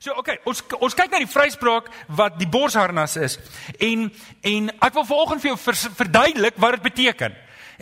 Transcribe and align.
So 0.00 0.14
okay, 0.16 0.38
ons 0.48 0.62
ons 0.80 0.94
kyk 0.96 1.10
na 1.12 1.18
die 1.20 1.28
vryspraak 1.28 1.90
wat 2.16 2.38
die 2.40 2.46
borsharnas 2.48 3.18
is. 3.20 3.34
En 3.84 4.06
en 4.48 4.70
ek 4.72 4.94
wil 4.96 5.04
vanoggend 5.04 5.42
vir 5.42 5.50
jou 5.50 5.56
vers, 5.60 5.82
verduidelik 5.98 6.56
wat 6.64 6.78
dit 6.78 6.86
beteken. 6.86 7.34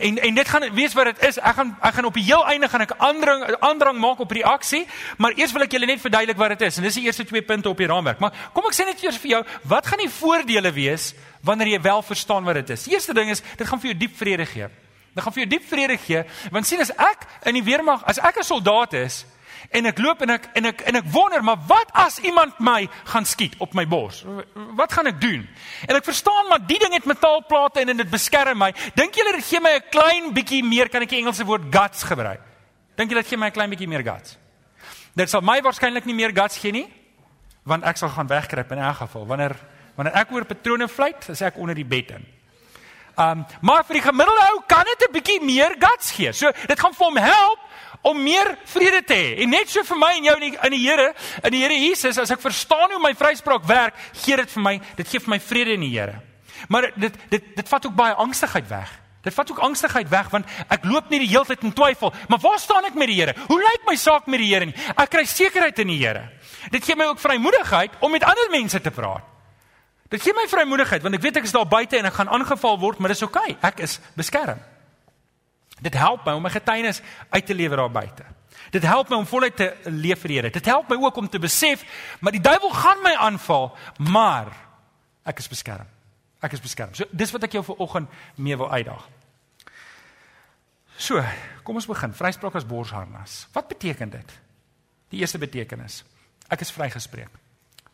En 0.03 0.19
en 0.27 0.41
dit 0.41 0.51
gaan 0.51 0.65
wees 0.75 0.97
wat 0.99 1.13
dit 1.13 1.23
is. 1.29 1.39
Ek 1.39 1.55
gaan 1.61 1.71
ek 1.79 1.95
gaan 1.95 2.09
op 2.09 2.19
die 2.19 2.25
heel 2.27 2.43
einde 2.51 2.67
gaan 2.67 2.83
ek 2.83 2.91
aandrang 3.07 3.45
aandrang 3.63 4.03
maak 4.03 4.19
op 4.19 4.35
reaksie, 4.35 4.81
maar 5.15 5.39
eers 5.39 5.55
wil 5.55 5.63
ek 5.63 5.77
julle 5.79 5.87
net 5.87 6.03
verduidelik 6.03 6.43
wat 6.43 6.57
dit 6.57 6.67
is. 6.67 6.81
En 6.81 6.89
dis 6.89 6.99
die 6.99 7.05
eerste 7.07 7.27
twee 7.31 7.47
punte 7.53 7.71
op 7.71 7.79
die 7.79 7.87
raamwerk. 7.87 8.19
Maar 8.19 8.35
kom 8.51 8.67
ek 8.67 8.75
sê 8.75 8.89
net 8.91 8.99
eers 9.07 9.23
vir 9.23 9.37
jou, 9.37 9.41
wat 9.71 9.87
gaan 9.87 10.03
die 10.03 10.11
voordele 10.19 10.75
wees 10.75 11.13
wanneer 11.39 11.77
jy 11.77 11.81
wel 11.87 12.03
verstaan 12.11 12.43
wat 12.51 12.59
dit 12.59 12.75
is? 12.75 12.83
Die 12.83 12.99
eerste 12.99 13.15
ding 13.15 13.31
is 13.31 13.45
dit 13.47 13.63
gaan 13.63 13.79
vir 13.79 13.93
jou 13.93 13.99
diep 14.03 14.19
vrede 14.19 14.51
gee. 14.57 14.67
Dit 15.15 15.23
gaan 15.23 15.39
vir 15.39 15.45
jou 15.47 15.51
diep 15.55 15.71
vrede 15.71 16.01
gee, 16.03 16.27
want 16.51 16.67
sien 16.67 16.83
as 16.83 16.91
ek 16.99 17.29
in 17.47 17.63
die 17.63 17.63
weermag, 17.63 18.03
as 18.03 18.19
ek 18.19 18.43
'n 18.43 18.51
soldaat 18.51 18.99
is, 19.07 19.23
En 19.69 19.85
ek 19.85 19.99
loop 20.01 20.21
en 20.21 20.29
ek 20.29 20.47
en 20.57 20.65
ek 20.71 20.81
en 20.89 20.95
ek 20.95 21.07
wonder, 21.13 21.43
maar 21.45 21.59
wat 21.67 21.91
as 21.93 22.19
iemand 22.25 22.59
my 22.59 22.87
gaan 23.11 23.25
skiet 23.25 23.57
op 23.59 23.73
my 23.77 23.85
bors? 23.87 24.23
Wat 24.79 24.93
gaan 24.93 25.11
ek 25.11 25.19
doen? 25.21 25.47
En 25.87 25.95
ek 25.95 26.07
verstaan 26.07 26.47
maar 26.49 26.63
die 26.65 26.79
ding 26.79 26.93
het 26.95 27.05
metaalplate 27.05 27.83
en 27.83 27.97
dit 28.01 28.11
beskerm 28.11 28.57
my. 28.57 28.71
Dink 28.95 29.19
julle 29.19 29.35
dit 29.37 29.45
gee 29.45 29.59
my 29.59 29.75
'n 29.77 29.89
klein 29.91 30.33
bietjie 30.33 30.63
meer 30.63 30.89
kan 30.89 31.01
ek 31.01 31.09
die 31.09 31.19
Engelse 31.19 31.45
woord 31.45 31.69
guts 31.69 32.03
gebruik? 32.03 32.41
Dink 32.95 33.09
julle 33.09 33.21
dit 33.21 33.29
gee 33.29 33.37
my 33.37 33.47
'n 33.47 33.51
klein 33.51 33.69
bietjie 33.69 33.87
meer 33.87 34.03
guts? 34.03 34.37
Dit 35.15 35.29
sal 35.29 35.41
my 35.41 35.61
waarskynlik 35.61 36.05
nie 36.05 36.15
meer 36.15 36.31
guts 36.31 36.57
gee 36.57 36.71
nie, 36.71 36.87
want 37.63 37.83
ek 37.83 37.97
sal 37.97 38.09
gaan 38.09 38.27
wegkruip 38.27 38.71
in 38.71 38.77
elk 38.77 38.95
geval. 38.95 39.25
Wanneer 39.25 39.55
wanneer 39.95 40.15
ek 40.15 40.31
oor 40.31 40.45
patrone 40.45 40.87
vlieg, 40.87 41.29
is 41.29 41.41
ek 41.41 41.57
onder 41.57 41.75
die 41.75 41.85
bed 41.85 42.11
in. 42.11 42.25
Um 43.19 43.45
maar 43.61 43.83
vir 43.83 43.99
die 43.99 44.05
gemiddelde 44.05 44.45
ou 44.53 44.61
kan 44.67 44.85
dit 44.87 45.07
'n 45.07 45.11
bietjie 45.11 45.41
meer 45.43 45.75
guts 45.79 46.11
gee. 46.11 46.31
So 46.33 46.51
dit 46.67 46.79
gaan 46.79 46.93
vir 46.93 47.05
hom 47.05 47.17
help 47.17 47.59
om 48.01 48.21
meer 48.23 48.53
vrede 48.69 49.01
te 49.03 49.17
hê. 49.17 49.33
En 49.43 49.51
net 49.51 49.69
so 49.71 49.83
vir 49.83 49.99
my 49.99 50.13
en 50.17 50.29
jou 50.29 50.35
in 50.39 50.45
die, 50.47 50.53
in 50.55 50.75
die 50.75 50.81
Here, 50.85 51.09
in 51.43 51.51
die 51.55 51.61
Here 51.63 51.75
Jesus, 51.75 52.17
as 52.21 52.31
ek 52.31 52.41
verstaan 52.43 52.95
hoe 52.95 53.01
my 53.03 53.13
vryspraak 53.17 53.67
werk, 53.67 53.99
gee 54.23 54.37
dit 54.39 54.55
vir 54.55 54.65
my, 54.65 54.75
dit 54.97 55.11
gee 55.11 55.23
vir 55.23 55.35
my 55.35 55.39
vrede 55.43 55.75
in 55.75 55.85
die 55.85 55.93
Here. 55.97 56.19
Maar 56.67 56.89
dit 56.95 57.15
dit 57.31 57.53
dit 57.55 57.69
vat 57.69 57.85
ook 57.85 57.95
baie 57.95 58.15
angstigheid 58.19 58.67
weg. 58.69 58.91
Dit 59.23 59.35
vat 59.35 59.51
ook 59.51 59.59
angstigheid 59.67 60.09
weg 60.09 60.29
want 60.31 60.47
ek 60.71 60.85
loop 60.87 61.09
nie 61.11 61.19
die 61.25 61.31
hele 61.31 61.47
tyd 61.47 61.63
in 61.67 61.75
twyfel, 61.75 62.13
maar 62.31 62.39
waar 62.39 62.59
staan 62.59 62.87
ek 62.87 62.95
met 62.95 63.11
die 63.11 63.19
Here? 63.19 63.35
Hoe 63.47 63.59
lyk 63.59 63.87
my 63.87 63.95
saak 63.99 64.27
met 64.31 64.39
die 64.39 64.51
Here 64.53 64.69
nie? 64.69 64.75
Ek 64.95 65.11
kry 65.11 65.25
sekerheid 65.27 65.79
in 65.83 65.91
die 65.91 65.99
Here. 65.99 66.29
Dit 66.71 66.87
gee 66.87 66.95
my 66.95 67.09
ook 67.11 67.19
vrymoedigheid 67.19 67.99
om 67.99 68.15
met 68.15 68.23
ander 68.27 68.51
mense 68.51 68.79
te 68.79 68.91
praat. 68.95 69.27
Dit 70.09 70.23
gee 70.23 70.33
my 70.33 70.47
vrymoedigheid 70.49 71.03
want 71.05 71.19
ek 71.19 71.23
weet 71.27 71.43
ek 71.43 71.49
is 71.49 71.55
daar 71.55 71.67
buite 71.69 71.99
en 71.99 72.07
ek 72.09 72.15
gaan 72.15 72.31
aangeval 72.31 72.79
word, 72.81 72.99
maar 72.99 73.11
dis 73.11 73.23
oukei. 73.27 73.51
Okay. 73.57 73.71
Ek 73.73 73.83
is 73.85 73.99
beskerm. 74.17 74.63
Dit 75.81 75.93
help 75.93 76.25
my 76.25 76.33
om 76.37 76.43
my 76.43 76.51
getuienis 76.53 77.01
uit 77.29 77.45
te 77.45 77.55
lewer 77.55 77.77
daar 77.77 77.91
buite. 77.91 78.25
Dit 78.71 78.83
help 78.83 79.09
my 79.09 79.17
om 79.17 79.25
voluit 79.25 79.55
te 79.55 79.69
leef 79.83 80.21
vir 80.21 80.35
Here. 80.35 80.49
Dit 80.53 80.65
help 80.65 80.89
my 80.89 80.97
ook 81.01 81.15
om 81.15 81.29
te 81.29 81.39
besef, 81.39 81.85
maar 82.19 82.35
die 82.35 82.41
duiwel 82.41 82.73
gaan 82.73 83.01
my 83.03 83.13
aanval, 83.15 83.71
maar 83.97 84.51
ek 85.23 85.39
is 85.39 85.47
beskerm. 85.47 85.87
Ek 86.39 86.53
is 86.55 86.61
beskerm. 86.63 86.93
So 86.95 87.07
dis 87.11 87.31
wat 87.35 87.47
ek 87.47 87.57
jou 87.57 87.63
vanoggend 87.65 88.09
mee 88.35 88.57
wil 88.57 88.71
uitdaag. 88.71 89.07
So, 90.99 91.23
kom 91.63 91.79
ons 91.79 91.87
begin. 91.87 92.13
Vryspraak 92.13 92.57
as 92.59 92.67
borsharnas. 92.67 93.45
Wat 93.55 93.69
beteken 93.71 94.11
dit? 94.11 94.31
Die 95.13 95.21
eerste 95.23 95.39
betekenis. 95.39 96.03
Ek 96.51 96.61
is 96.65 96.73
vrygespreek. 96.75 97.31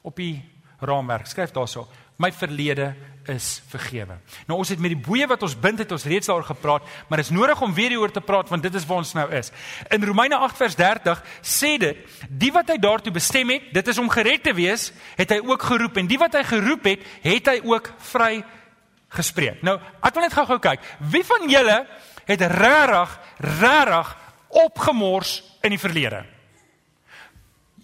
Op 0.02 0.17
die 0.17 0.41
raamwerk 0.81 1.30
skryf 1.30 1.53
daarso: 1.53 1.86
my 2.21 2.31
verlede 2.31 2.94
is 3.31 3.61
vergewe. 3.71 4.17
Nou 4.45 4.59
ons 4.61 4.69
het 4.69 4.81
met 4.81 4.94
die 4.94 5.02
boeye 5.02 5.27
wat 5.30 5.41
ons 5.45 5.55
bind 5.59 5.80
het 5.81 5.91
ons 5.91 6.05
reeds 6.08 6.30
daaroor 6.30 6.47
gepraat, 6.47 6.85
maar 7.07 7.22
dit 7.22 7.27
is 7.27 7.33
nodig 7.35 7.61
om 7.61 7.73
weer 7.73 7.95
hieroor 7.95 8.13
te 8.13 8.23
praat 8.23 8.49
want 8.52 8.63
dit 8.63 8.75
is 8.77 8.85
waar 8.85 9.02
ons 9.02 9.13
nou 9.17 9.25
is. 9.33 9.52
In 9.94 10.05
Romeine 10.05 10.38
8 10.38 10.59
vers 10.61 10.75
30 10.80 11.23
sê 11.41 11.75
dit, 11.81 12.03
die 12.30 12.52
wat 12.55 12.69
hy 12.69 12.77
daartoe 12.81 13.13
bestem 13.16 13.55
het, 13.55 13.72
dit 13.73 13.94
is 13.94 14.02
om 14.02 14.11
gered 14.13 14.45
te 14.45 14.53
wees, 14.57 14.91
het 15.17 15.33
hy 15.33 15.41
ook 15.44 15.66
geroep 15.72 15.97
en 16.02 16.11
die 16.11 16.22
wat 16.22 16.38
hy 16.38 16.44
geroep 16.45 16.91
het, 16.91 17.09
het 17.25 17.49
hy 17.53 17.57
ook 17.66 17.89
vry 18.11 18.44
gespreek. 19.16 19.63
Nou, 19.66 19.79
ek 20.03 20.16
wil 20.16 20.27
net 20.27 20.35
gou-gou 20.35 20.59
kyk. 20.61 20.85
Wie 21.11 21.23
van 21.25 21.50
julle 21.50 21.81
het 22.25 22.47
regtig 22.51 23.19
regtig 23.41 24.16
opgemors 24.66 25.39
in 25.66 25.75
die 25.75 25.81
verlede? 25.81 26.25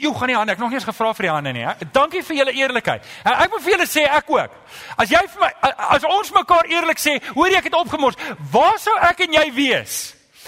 Jy 0.02 0.10
gaan 0.18 0.32
nie 0.32 0.36
hande, 0.36 0.54
ek 0.56 0.62
nog 0.62 0.72
nie 0.72 0.80
eens 0.80 0.88
gevra 0.88 1.12
vir 1.14 1.28
die 1.28 1.32
hande 1.32 1.52
nie. 1.54 1.66
He. 1.68 1.88
Dankie 1.94 2.24
vir 2.26 2.40
julle 2.40 2.54
eerlikheid. 2.58 3.06
Ek 3.28 3.52
wil 3.54 3.62
vir 3.62 3.76
julle 3.76 3.86
sê 3.90 4.08
ek 4.10 4.32
ook. 4.34 4.56
As 4.98 5.12
jy 5.14 5.22
vir 5.36 5.44
my 5.44 5.52
as 5.98 6.08
ons 6.10 6.34
mekaar 6.34 6.70
eerlik 6.72 7.02
sê, 7.02 7.20
hoor 7.36 7.54
jy 7.54 7.60
ek 7.60 7.70
het 7.70 7.78
opgemors, 7.78 8.18
waar 8.54 8.80
sou 8.82 8.96
ek 9.12 9.28
en 9.28 9.38
jy 9.38 9.46
wees? 9.54 10.00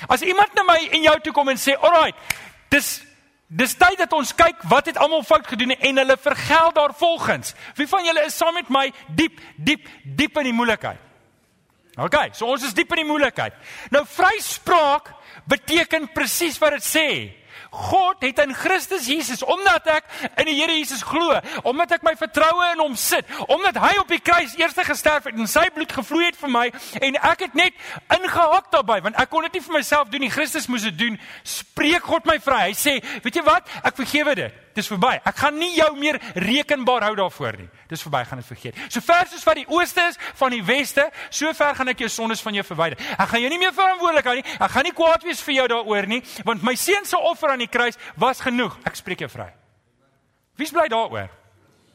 As 0.09 0.25
iemand 0.25 0.55
na 0.57 0.65
my 0.65 0.79
en 0.89 1.05
jou 1.05 1.15
toe 1.27 1.33
kom 1.33 1.49
en 1.53 1.61
sê, 1.61 1.77
"Alright, 1.77 2.17
dis 2.69 3.01
dis 3.47 3.75
tyd 3.75 3.97
dat 3.97 4.13
ons 4.13 4.33
kyk 4.33 4.63
wat 4.63 4.85
het 4.85 4.97
almal 4.97 5.23
fout 5.23 5.47
gedoen 5.47 5.71
en 5.71 5.97
hulle 5.97 6.17
vergeld 6.17 6.75
daar 6.75 6.93
volgens." 6.93 7.53
Wie 7.75 7.87
van 7.87 8.05
julle 8.05 8.25
is 8.25 8.37
saam 8.37 8.53
met 8.53 8.69
my 8.69 8.91
diep, 9.07 9.39
diep, 9.57 9.87
diep 10.03 10.37
in 10.37 10.43
die 10.43 10.53
moeilikheid? 10.53 10.97
OK, 11.97 12.33
so 12.33 12.45
ons 12.45 12.63
is 12.63 12.73
diep 12.73 12.91
in 12.91 13.03
die 13.03 13.11
moeilikheid. 13.11 13.53
Nou 13.91 14.05
vryspraak 14.05 15.13
beteken 15.45 16.09
presies 16.13 16.57
wat 16.57 16.71
dit 16.71 16.83
sê. 16.83 17.42
God 17.73 18.21
het 18.21 18.39
in 18.43 18.53
Christus 18.53 19.07
Jesus 19.09 19.43
omdat 19.43 19.87
ek 19.89 20.09
in 20.41 20.45
die 20.49 20.55
Here 20.59 20.75
Jesus 20.77 21.01
glo, 21.05 21.39
omdat 21.65 21.95
ek 21.97 22.05
my 22.05 22.13
vertroue 22.19 22.69
in 22.73 22.83
hom 22.83 22.95
sit, 22.99 23.25
omdat 23.47 23.79
hy 23.81 23.95
op 24.01 24.11
die 24.13 24.21
kruis 24.21 24.53
eers 24.59 24.77
gesterf 24.77 25.25
het 25.25 25.37
en 25.37 25.49
sy 25.49 25.65
bloed 25.73 25.91
gevloei 25.91 26.27
het 26.27 26.37
vir 26.37 26.53
my 26.53 26.67
en 27.01 27.17
ek 27.33 27.47
het 27.47 27.57
net 27.57 27.77
ingehak 28.13 28.69
daarbey 28.73 29.01
want 29.05 29.17
ek 29.21 29.31
kon 29.33 29.45
dit 29.47 29.57
nie 29.57 29.65
vir 29.65 29.77
myself 29.79 30.11
doen 30.13 30.21
nie, 30.25 30.33
Christus 30.33 30.69
moes 30.69 30.85
dit 30.85 30.97
doen. 30.97 31.17
Spreek 31.43 32.05
God 32.05 32.29
my 32.29 32.37
vry. 32.43 32.67
Hy 32.69 32.77
sê, 32.77 32.99
weet 33.25 33.41
jy 33.41 33.45
wat? 33.47 33.69
Ek 33.83 33.97
vergewe 33.97 34.37
dit. 34.37 34.62
Dis 34.73 34.89
verby. 34.89 35.19
Ek 35.21 35.37
gaan 35.37 35.57
nie 35.61 35.75
jou 35.75 35.89
meer 35.97 36.17
rekenbaar 36.41 37.05
hou 37.07 37.13
daarvoor 37.19 37.57
nie. 37.61 37.67
Dis 37.91 38.01
verby, 38.01 38.23
gaan 38.25 38.41
dit 38.41 38.47
vergeet. 38.47 38.79
So 38.89 39.03
ver 39.05 39.29
soos 39.29 39.45
wat 39.45 39.59
die 39.59 39.67
ooste 39.69 40.07
is 40.09 40.17
van 40.39 40.55
die 40.55 40.63
weste, 40.65 41.05
so 41.29 41.51
ver 41.53 41.77
gaan 41.77 41.93
ek 41.93 42.01
jou 42.05 42.09
sondes 42.09 42.41
van 42.41 42.57
jou 42.57 42.65
verwyder. 42.65 42.97
Ek 43.13 43.29
gaan 43.29 43.43
jou 43.43 43.51
nie 43.53 43.61
meer 43.61 43.75
verantwoordelik 43.75 44.29
hou 44.31 44.35
nie. 44.39 44.45
Ek 44.57 44.73
gaan 44.73 44.87
nie 44.89 44.95
kwaad 44.97 45.27
wees 45.27 45.43
vir 45.45 45.59
jou 45.59 45.67
daaroor 45.75 46.09
nie, 46.09 46.23
want 46.47 46.65
my 46.65 46.73
seun 46.79 47.05
se 47.05 47.19
offer 47.19 47.53
aan 47.53 47.61
die 47.61 47.69
kruis 47.69 47.99
was 48.17 48.41
genoeg. 48.41 48.79
Ek 48.89 48.97
spreek 48.97 49.21
jou 49.25 49.29
vry. 49.29 49.51
Wie's 50.57 50.73
bly 50.73 50.87
daaroor? 50.89 51.29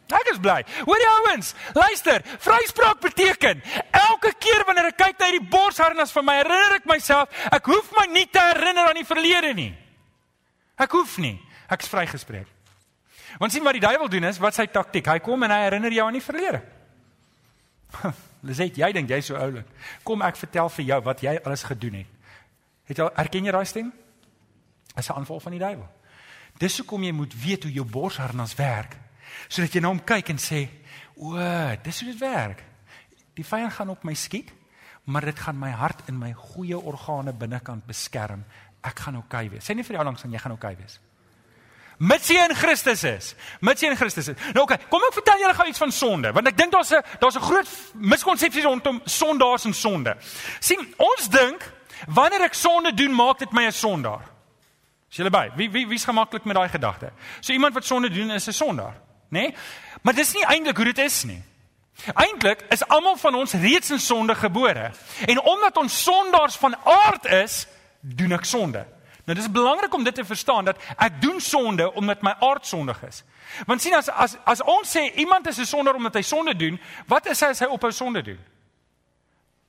Ek 0.09 0.31
is 0.33 0.39
bly. 0.41 0.63
Hoor 0.87 1.03
die 1.03 1.09
ouens, 1.11 1.51
luister. 1.77 2.23
Vryspraak 2.41 3.03
beteken 3.05 3.61
elke 3.93 4.33
keer 4.41 4.65
wanneer 4.65 4.89
ek 4.95 4.97
kyk 5.03 5.19
na 5.19 5.29
hierdie 5.29 5.51
borsharnas 5.53 6.15
van 6.15 6.25
my, 6.25 6.39
herinner 6.41 6.79
ek 6.79 6.87
myself, 6.89 7.43
ek 7.53 7.69
hoef 7.69 7.91
my 7.99 8.07
nie 8.15 8.25
te 8.33 8.41
herinner 8.41 8.89
aan 8.89 9.03
die 9.03 9.09
verlede 9.09 9.53
nie. 9.59 9.73
Ek 10.81 10.95
hoef 10.97 11.19
nie. 11.21 11.37
Ek 11.69 11.85
is 11.85 11.91
vrygespreek. 11.93 12.49
Want 13.37 13.53
sien 13.53 13.65
wat 13.67 13.77
die 13.77 13.85
duiwel 13.85 14.09
doen 14.09 14.25
is, 14.25 14.41
wat 14.41 14.57
sy 14.57 14.67
taktik. 14.73 15.07
Hy 15.07 15.19
kom 15.25 15.45
en 15.45 15.53
hy 15.53 15.61
herinner 15.67 15.93
jou 15.93 16.07
aan 16.07 16.17
die 16.17 16.25
verlede. 16.25 16.63
Liset, 18.49 18.79
jy 18.81 18.89
dink 18.97 19.11
jy's 19.13 19.29
so 19.29 19.37
oulik. 19.37 19.69
Kom 20.07 20.23
ek 20.25 20.39
vertel 20.41 20.71
vir 20.73 20.89
jou 20.93 21.01
wat 21.05 21.23
jy 21.25 21.35
alles 21.43 21.65
gedoen 21.69 22.01
het. 22.01 22.15
Het 22.89 23.03
jy 23.03 23.09
erken 23.21 23.49
jy 23.49 23.55
daai 23.55 23.69
stem? 23.69 23.91
Dis 24.95 25.09
'n 25.11 25.19
aanval 25.19 25.41
van 25.41 25.53
die 25.53 25.61
duiwel. 25.61 25.89
Dis 26.59 26.79
hoekom 26.79 27.05
jy 27.05 27.13
moet 27.13 27.35
weet 27.43 27.63
hoe 27.63 27.73
jou 27.73 27.85
borsharnas 27.85 28.55
werk, 28.59 28.97
sodat 29.49 29.75
jy 29.75 29.81
na 29.81 29.89
hom 29.89 30.01
kyk 30.05 30.29
en 30.31 30.39
sê, 30.39 30.69
"O, 31.17 31.37
dis 31.83 32.01
hoe 32.01 32.11
dit 32.11 32.21
werk. 32.21 32.65
Die 33.35 33.45
vyand 33.45 33.73
gaan 33.73 33.91
op 33.91 34.05
my 34.05 34.15
skiet, 34.15 34.53
maar 35.05 35.25
dit 35.25 35.39
gaan 35.39 35.59
my 35.59 35.71
hart 35.71 36.09
en 36.09 36.19
my 36.19 36.33
goeie 36.33 36.79
organe 36.79 37.33
binnekant 37.33 37.87
beskerm. 37.87 38.45
Ek 38.83 38.99
gaan 38.99 39.17
oukei 39.17 39.47
okay 39.47 39.51
wees." 39.51 39.69
Sê 39.69 39.75
nie 39.75 39.85
vir 39.85 39.97
jou 39.97 40.05
langs 40.05 40.25
aan 40.25 40.33
jy 40.33 40.39
gaan 40.39 40.53
oukei 40.53 40.73
okay 40.73 40.83
wees 40.85 41.01
mits 41.99 42.29
jy 42.31 42.45
in 42.49 42.55
Christus 42.55 43.05
is. 43.05 43.35
Mits 43.61 43.83
jy 43.83 43.91
in 43.91 43.97
Christus 43.97 44.29
is. 44.29 44.37
Nou 44.55 44.65
oké, 44.65 44.75
okay, 44.75 44.89
kom 44.91 45.03
ek 45.09 45.19
vertel 45.19 45.43
julle 45.43 45.55
gou 45.59 45.67
iets 45.69 45.83
van 45.83 45.93
sonde, 45.93 46.33
want 46.33 46.51
ek 46.51 46.57
dink 46.57 46.73
daar's 46.73 46.93
'n 46.93 47.03
daar's 47.21 47.37
'n 47.37 47.41
groot 47.41 47.69
miskonsepsie 47.95 48.63
rondom 48.63 49.01
sondaars 49.05 49.65
en 49.65 49.75
sonde. 49.75 50.17
sien, 50.61 50.95
ons 50.97 51.29
dink 51.29 51.73
wanneer 52.07 52.43
ek 52.43 52.55
sonde 52.55 52.95
doen, 52.95 53.15
maak 53.15 53.39
dit 53.39 53.53
my 53.53 53.67
'n 53.67 53.73
sondaar. 53.73 54.23
Is 55.11 55.17
julle 55.17 55.31
by? 55.31 55.51
Wie 55.57 55.71
wie 55.71 55.87
wie's 55.87 56.05
gemaklik 56.05 56.45
met 56.45 56.57
daai 56.57 56.69
gedagte? 56.69 57.13
So 57.41 57.53
iemand 57.53 57.75
wat 57.75 57.85
sonde 57.85 58.11
doen 58.11 58.31
is 58.31 58.47
'n 58.47 58.53
sondaar, 58.53 58.95
né? 59.31 59.41
Nee? 59.41 59.55
Maar 60.03 60.15
dis 60.15 60.33
nie 60.33 60.45
eintlik 60.45 60.77
hoe 60.77 60.85
dit 60.85 60.99
is 60.99 61.25
nie. 61.25 61.43
Eintlik 62.15 62.63
is 62.71 62.87
almal 62.89 63.17
van 63.17 63.35
ons 63.35 63.53
reeds 63.53 63.91
in 63.91 64.01
sonde 64.01 64.35
gebore. 64.35 64.91
En 65.27 65.41
omdat 65.41 65.77
ons 65.77 66.03
sondaars 66.03 66.57
van 66.57 66.77
aard 66.85 67.25
is, 67.25 67.67
doen 68.01 68.33
ek 68.33 68.45
sonde. 68.45 68.87
Nou 69.29 69.37
dis 69.37 69.51
belangrik 69.53 69.93
om 69.95 70.05
dit 70.05 70.15
te 70.15 70.25
verstaan 70.25 70.65
dat 70.65 70.79
ek 70.97 71.19
doen 71.21 71.41
sonde 71.41 71.93
omdat 71.93 72.23
my 72.25 72.33
aard 72.41 72.67
sondig 72.67 73.03
is. 73.05 73.21
Want 73.69 73.83
sien 73.85 73.93
as 73.95 74.09
as 74.09 74.39
as 74.49 74.63
ons 74.65 74.89
sê 74.89 75.03
iemand 75.21 75.47
is 75.47 75.59
'n 75.59 75.67
sondaar 75.69 75.95
omdat 75.95 76.15
hy 76.15 76.23
sonde 76.23 76.57
doen, 76.57 76.81
wat 77.07 77.27
is 77.27 77.41
hy 77.41 77.47
as 77.47 77.59
hy 77.61 77.67
ophou 77.67 77.93
sonde 77.93 78.23
doen? 78.23 78.39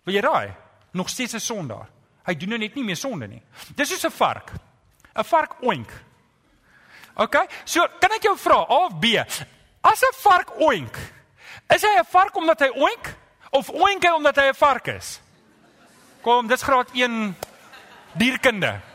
Wil 0.05 0.13
jy 0.13 0.21
raai? 0.21 0.53
Nog 0.91 1.09
steeds 1.09 1.33
'n 1.33 1.39
sondaar. 1.39 1.89
Hy 2.23 2.35
doen 2.35 2.49
nou 2.49 2.57
net 2.57 2.75
nie 2.75 2.83
meer 2.83 2.95
sonde 2.95 3.27
nie. 3.27 3.41
Dis 3.75 3.89
soos 3.89 4.05
'n 4.05 4.11
vark. 4.11 4.53
'n 5.15 5.23
Vark 5.23 5.55
oink. 5.61 5.91
OK? 7.15 7.35
So, 7.65 7.87
kan 7.99 8.11
ek 8.11 8.23
jou 8.23 8.37
vra 8.37 8.55
A 8.55 8.85
of 8.85 8.99
B? 8.99 9.05
As 9.81 10.01
'n 10.01 10.15
vark 10.23 10.59
oink, 10.59 10.97
is 11.75 11.81
hy 11.81 11.99
'n 11.99 12.05
vark 12.05 12.35
omdat 12.35 12.59
hy 12.59 12.69
oink 12.69 13.15
of 13.51 13.69
oink 13.69 14.03
hy 14.03 14.11
omdat 14.11 14.35
hy 14.35 14.47
'n 14.47 14.55
vark 14.55 14.87
is? 14.87 15.19
Kom, 16.21 16.47
dis 16.47 16.63
graad 16.63 16.89
1 16.93 17.35
dierkunde. 18.13 18.88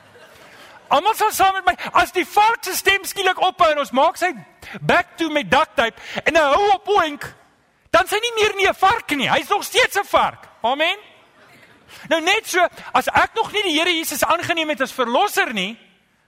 Almal 0.89 1.15
sal 1.15 1.33
saam 1.33 1.55
met 1.55 1.65
my 1.65 1.75
as 1.93 2.13
die 2.13 2.27
vark 2.27 2.65
se 2.65 2.75
stem 2.77 3.05
skielik 3.05 3.41
ophou 3.41 3.71
en 3.71 3.79
ons 3.79 3.95
maak 3.97 4.17
sy 4.17 4.33
back 4.81 5.17
to 5.17 5.31
met 5.31 5.51
duct 5.51 5.77
tape 5.77 6.01
en 6.25 6.35
'n 6.35 6.37
hou 6.37 6.75
op 6.75 6.89
oink, 6.89 7.25
dan 7.91 8.07
sy 8.07 8.19
nie 8.21 8.35
meer 8.35 8.55
nie 8.57 8.69
'n 8.69 8.75
vark 8.75 9.11
nie. 9.11 9.31
Hy's 9.31 9.49
nog 9.49 9.65
steeds 9.65 9.97
'n 9.97 10.05
vark. 10.05 10.49
Amen. 10.63 10.99
Nou 12.09 12.21
net 12.21 12.47
so, 12.49 12.67
as 12.93 13.09
ek 13.09 13.35
nog 13.35 13.53
nie 13.53 13.63
die 13.63 13.79
Here 13.79 13.91
Jesus 13.91 14.25
aangeneem 14.25 14.69
het 14.69 14.81
as 14.81 14.93
verlosser 14.93 15.53
nie, 15.53 15.79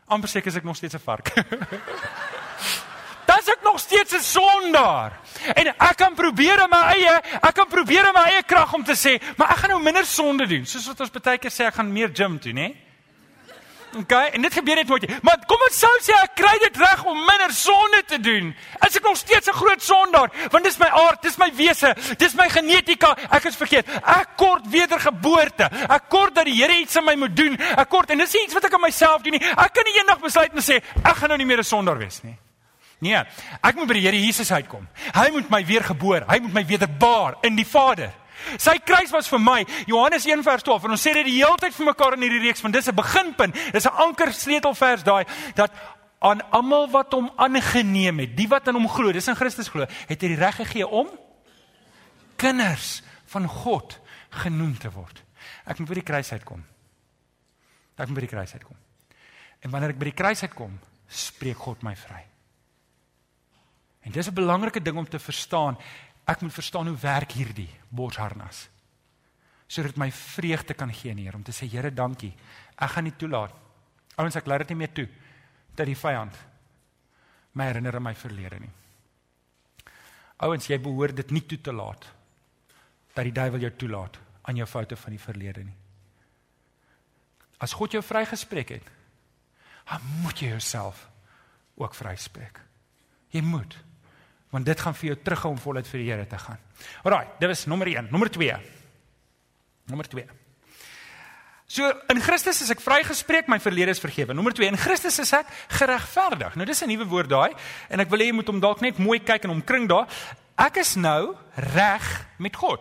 amper 0.08 0.28
seker 0.28 0.48
is 0.48 0.56
ek 0.56 0.64
nog 0.64 0.76
steeds 0.76 0.94
'n 0.94 1.04
vark. 1.04 1.32
Dan 3.26 3.38
is 3.38 3.48
ek 3.48 3.62
nog 3.62 3.80
steeds 3.80 4.12
'n 4.14 4.22
sondaar. 4.22 5.18
En 5.54 5.66
ek 5.66 5.96
kan 5.96 6.14
probeer 6.14 6.62
in 6.62 6.70
my 6.70 6.82
eie, 6.94 7.20
ek 7.42 7.54
kan 7.54 7.68
probeer 7.68 8.06
in 8.06 8.14
my 8.14 8.30
eie 8.30 8.42
krag 8.42 8.72
om 8.72 8.84
te 8.84 8.94
sê, 8.94 9.18
maar 9.36 9.50
ek 9.50 9.56
gaan 9.56 9.70
nou 9.70 9.82
minder 9.82 10.06
sonde 10.06 10.46
doen. 10.46 10.66
Soos 10.66 10.86
wat 10.86 11.00
ons 11.00 11.10
baie 11.10 11.38
keer 11.38 11.50
sê 11.50 11.66
ek 11.66 11.74
gaan 11.74 11.92
meer 11.92 12.10
gym 12.14 12.38
toe, 12.38 12.52
né? 12.52 12.85
Okay, 13.96 14.28
en 14.36 14.42
dit 14.42 14.52
gebeur 14.52 14.76
net 14.76 14.88
nooit. 14.88 15.22
Maar 15.22 15.38
kom 15.48 15.62
ons 15.64 15.78
sou 15.78 15.92
sê 16.04 16.12
ek 16.20 16.34
kry 16.36 16.52
dit 16.60 16.76
reg 16.76 17.04
om 17.08 17.16
minder 17.16 17.52
sonde 17.54 18.02
te 18.06 18.18
doen. 18.20 18.50
Is 18.84 18.98
ek 18.98 19.06
nog 19.06 19.16
steeds 19.16 19.48
'n 19.48 19.56
groot 19.56 19.82
sondaar? 19.82 20.30
Want 20.50 20.64
dis 20.64 20.78
my 20.78 20.86
aard, 20.86 21.22
dis 21.22 21.36
my 21.36 21.50
wese, 21.54 21.94
dis 22.16 22.34
my 22.34 22.48
genetika. 22.48 23.16
Ek 23.30 23.44
is 23.44 23.56
verkeerd. 23.56 23.88
Ek 23.88 24.36
kort 24.36 24.68
wedergeboorte. 24.68 25.70
Ek 25.88 26.08
kort 26.08 26.34
dat 26.34 26.44
die 26.44 26.54
Here 26.56 26.72
iets 26.72 26.96
in 26.96 27.04
my 27.04 27.14
moet 27.14 27.36
doen. 27.36 27.56
Ek 27.56 27.88
kort 27.88 28.10
en 28.10 28.18
dis 28.18 28.32
nie 28.32 28.42
iets 28.42 28.54
wat 28.54 28.64
ek 28.64 28.74
aan 28.74 28.80
myself 28.80 29.22
doen 29.22 29.32
nie. 29.32 29.42
Ek 29.42 29.72
kan 29.72 29.84
nie 29.84 29.98
eendag 29.98 30.20
besluit 30.20 30.52
en 30.52 30.62
sê 30.62 30.82
ek 31.04 31.16
gaan 31.16 31.28
nou 31.28 31.38
nie 31.38 31.46
meer 31.46 31.58
'n 31.58 31.64
sondaar 31.64 31.98
wees 31.98 32.22
nie. 32.22 32.38
Nee, 32.98 33.18
ek 33.60 33.74
moet 33.74 33.86
by 33.86 33.94
die 33.94 34.06
Here 34.08 34.20
Jesus 34.20 34.52
uitkom. 34.52 34.88
Hy 35.12 35.30
moet 35.30 35.50
my 35.50 35.64
weergeboor. 35.64 36.24
Hy 36.28 36.38
moet 36.38 36.52
my 36.52 36.64
wederbaar 36.66 37.36
in 37.42 37.56
die 37.56 37.66
Vader. 37.66 38.12
Sy 38.58 38.78
kruis 38.78 39.10
was 39.10 39.28
vir 39.28 39.40
my. 39.42 39.66
Johannes 39.86 40.26
1 40.26 40.42
vers 40.42 40.62
12. 40.62 40.84
En 40.84 40.90
ons 40.96 41.02
sê 41.02 41.12
dit 41.12 41.24
die 41.24 41.38
hele 41.40 41.56
tyd 41.60 41.74
vir 41.74 41.86
mekaar 41.86 42.16
in 42.16 42.22
hierdie 42.26 42.44
reeks 42.46 42.62
want 42.62 42.74
dis 42.74 42.88
'n 42.88 42.94
beginpunt. 42.94 43.54
Dis 43.72 43.86
'n 43.86 43.96
anker 44.06 44.32
sleutelvers 44.32 45.02
daai 45.02 45.24
dat 45.54 45.72
aan 46.18 46.40
almal 46.50 46.88
wat 46.90 47.12
hom 47.12 47.30
aangeneem 47.36 48.18
het, 48.18 48.36
die 48.36 48.48
wat 48.48 48.68
aan 48.68 48.78
hom 48.78 48.88
glo, 48.88 49.12
dis 49.12 49.28
in 49.28 49.36
Christus 49.36 49.68
glo, 49.68 49.86
het 50.08 50.22
hy 50.22 50.28
die 50.28 50.40
reg 50.40 50.56
gegee 50.56 50.86
om 50.86 51.08
kinders 52.40 53.02
van 53.32 53.46
God 53.46 53.98
genoem 54.42 54.76
te 54.78 54.90
word. 54.90 55.22
Ek 55.66 55.78
moet 55.78 55.88
by 55.88 55.98
die 56.00 56.06
kruis 56.06 56.32
uitkom. 56.32 56.64
Ek 57.96 58.08
moet 58.08 58.20
by 58.20 58.26
die 58.26 58.32
kruis 58.32 58.52
uitkom. 58.52 58.76
En 59.64 59.70
wanneer 59.72 59.94
ek 59.94 60.00
by 60.00 60.10
die 60.10 60.16
kruis 60.16 60.42
uitkom, 60.42 60.78
spreek 61.08 61.58
God 61.58 61.84
my 61.86 61.94
vry. 61.96 62.24
En 64.06 64.12
dis 64.12 64.28
'n 64.28 64.34
belangrike 64.34 64.82
ding 64.82 64.96
om 64.96 65.08
te 65.08 65.18
verstaan 65.18 65.78
ek 66.26 66.42
moet 66.42 66.54
verstaan 66.54 66.90
hoe 66.90 66.98
werk 67.00 67.36
hierdie 67.38 67.70
borsharnas 67.88 68.66
sodat 69.66 69.98
my 69.98 70.10
vreugde 70.14 70.74
kan 70.78 70.92
gee 70.94 71.10
in 71.10 71.18
Here 71.18 71.36
om 71.36 71.42
te 71.42 71.52
sê 71.52 71.66
Here 71.66 71.90
dankie. 71.90 72.32
Ek 72.78 72.92
gaan 72.94 73.04
nie 73.08 73.16
toelaat. 73.18 73.54
Ouens 74.14 74.36
ek 74.38 74.46
laat 74.46 74.62
dit 74.62 74.74
nie 74.74 74.84
meer 74.84 74.92
toe 74.94 75.08
dat 75.76 75.88
die 75.90 75.98
vyand 75.98 76.36
my 77.58 77.66
herinner 77.66 77.98
aan 77.98 78.06
my 78.06 78.14
verlede 78.14 78.60
nie. 78.62 78.70
Ouens 80.46 80.68
jy 80.68 80.78
behoort 80.78 81.16
dit 81.16 81.34
nie 81.34 81.42
toe 81.48 81.58
te 81.58 81.74
laat 81.74 82.06
dat 83.16 83.24
die 83.24 83.34
duiwel 83.34 83.66
jou 83.66 83.72
toelaat 83.80 84.20
aan 84.46 84.60
jou 84.60 84.66
foute 84.70 84.96
van 84.96 85.16
die 85.16 85.20
verlede 85.20 85.64
nie. 85.64 85.76
As 87.58 87.74
God 87.74 87.96
jou 87.96 88.02
vrygespreek 88.04 88.74
het 88.76 88.94
dan 89.86 90.02
moet 90.22 90.40
jy 90.42 90.48
jouself 90.50 91.06
ook 91.78 91.94
vryspreek. 91.94 92.58
Jy 93.30 93.42
moet 93.46 93.76
want 94.56 94.66
dit 94.66 94.80
gaan 94.80 94.96
vir 94.96 95.10
jou 95.10 95.18
terughou 95.20 95.52
om 95.52 95.60
voluit 95.60 95.86
vir 95.90 96.00
die 96.00 96.08
Here 96.08 96.26
te 96.26 96.40
gaan. 96.40 96.58
Alraai, 97.04 97.28
dit 97.40 97.48
was 97.50 97.66
nommer 97.68 97.90
1, 97.92 98.08
nommer 98.10 98.30
2. 98.32 98.56
Nommer 99.92 100.08
2. 100.08 100.24
So 101.66 101.88
in 102.12 102.22
Christus 102.22 102.62
is 102.62 102.70
ek 102.70 102.80
vrygespreek, 102.80 103.50
my 103.50 103.58
verlede 103.60 103.92
is 103.92 104.00
vergewe. 104.00 104.34
Nommer 104.38 104.54
2, 104.54 104.70
in 104.70 104.78
Christus 104.78 105.18
is 105.18 105.32
ek 105.34 105.50
geregverdig. 105.80 106.54
Nou 106.56 106.66
dis 106.66 106.82
'n 106.82 106.88
nuwe 106.88 107.06
woord 107.10 107.28
daai 107.28 107.52
en 107.90 108.00
ek 108.00 108.10
wil 108.10 108.20
hê 108.20 108.30
jy 108.30 108.36
moet 108.38 108.46
hom 108.46 108.60
dalk 108.60 108.80
net 108.80 108.98
mooi 108.98 109.18
kyk 109.18 109.44
en 109.44 109.50
omkring 109.50 109.88
daar. 109.88 110.06
Ek 110.56 110.76
is 110.76 110.94
nou 110.96 111.36
reg 111.56 112.26
met 112.38 112.56
God. 112.56 112.80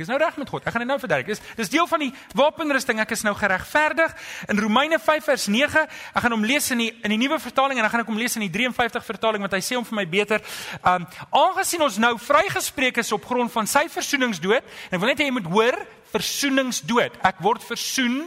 Ek 0.00 0.06
is 0.06 0.12
nou 0.14 0.16
reg 0.16 0.36
met 0.40 0.48
God. 0.48 0.64
Ek 0.64 0.72
gaan 0.72 0.80
dit 0.80 0.88
nou 0.88 0.96
verduidelik. 0.96 1.28
Dis 1.28 1.42
dis 1.58 1.70
deel 1.74 1.84
van 1.84 2.00
die 2.00 2.14
wapenrusting. 2.32 3.02
Ek 3.02 3.10
is 3.12 3.20
nou 3.20 3.34
geregverdig. 3.36 4.14
In 4.48 4.56
Romeine 4.56 4.96
5 4.96 5.26
vers 5.28 5.44
9, 5.52 5.82
ek 5.84 6.24
gaan 6.24 6.32
hom 6.32 6.46
lees 6.48 6.70
in 6.72 6.80
die 6.80 6.88
in 7.04 7.12
die 7.12 7.18
nuwe 7.20 7.36
vertaling 7.36 7.76
en 7.76 7.84
dan 7.84 7.92
gaan 7.92 8.04
ek 8.06 8.08
hom 8.08 8.16
lees 8.16 8.38
in 8.40 8.46
die 8.46 8.52
53 8.54 9.04
vertaling 9.04 9.44
want 9.44 9.58
hy 9.58 9.60
sê 9.60 9.76
hom 9.76 9.84
vir 9.84 9.98
my 9.98 10.06
beter. 10.08 10.40
Um 10.80 11.04
aangesien 11.42 11.84
ons 11.84 12.00
nou 12.00 12.14
vrygespreek 12.16 13.02
is 13.04 13.12
op 13.12 13.28
grond 13.28 13.52
van 13.52 13.68
sy 13.68 13.84
versoeningsdood, 13.92 14.72
en 14.88 14.96
ek 14.96 15.04
wil 15.04 15.12
net 15.12 15.20
hê 15.20 15.28
jy 15.28 15.36
moet 15.36 15.52
hoor, 15.52 15.80
versoeningsdood. 16.16 17.20
Ek 17.20 17.44
word 17.44 17.68
versoen 17.68 18.22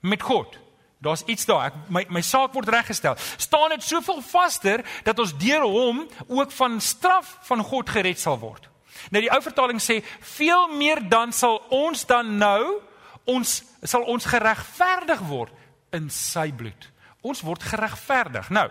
met 0.00 0.24
God. 0.24 0.56
Daar's 1.04 1.26
iets 1.28 1.44
daar. 1.44 1.74
Ek 1.74 1.92
my 1.92 2.06
my 2.08 2.24
saak 2.24 2.56
word 2.56 2.72
reggestel. 2.72 3.20
Staan 3.36 3.76
dit 3.76 3.84
soveel 3.84 4.24
vaster 4.32 4.80
dat 5.04 5.20
ons 5.20 5.36
deur 5.36 5.68
hom 5.68 6.06
ook 6.32 6.56
van 6.56 6.80
straf 6.80 7.36
van 7.52 7.68
God 7.68 7.92
gered 8.00 8.16
sal 8.16 8.40
word. 8.40 8.71
Nou 9.10 9.22
die 9.22 9.32
ou 9.32 9.40
vertaling 9.42 9.80
sê 9.80 10.02
veel 10.20 10.68
meer 10.76 11.02
dan 11.08 11.32
sal 11.32 11.58
ons 11.70 12.06
dan 12.06 12.38
nou 12.38 12.80
ons 13.24 13.62
sal 13.82 14.02
ons 14.02 14.24
geregverdig 14.24 15.20
word 15.28 15.52
in 15.92 16.10
sy 16.10 16.52
bloed. 16.52 16.88
Ons 17.22 17.42
word 17.46 17.62
geregverdig. 17.62 18.50
Nou 18.50 18.68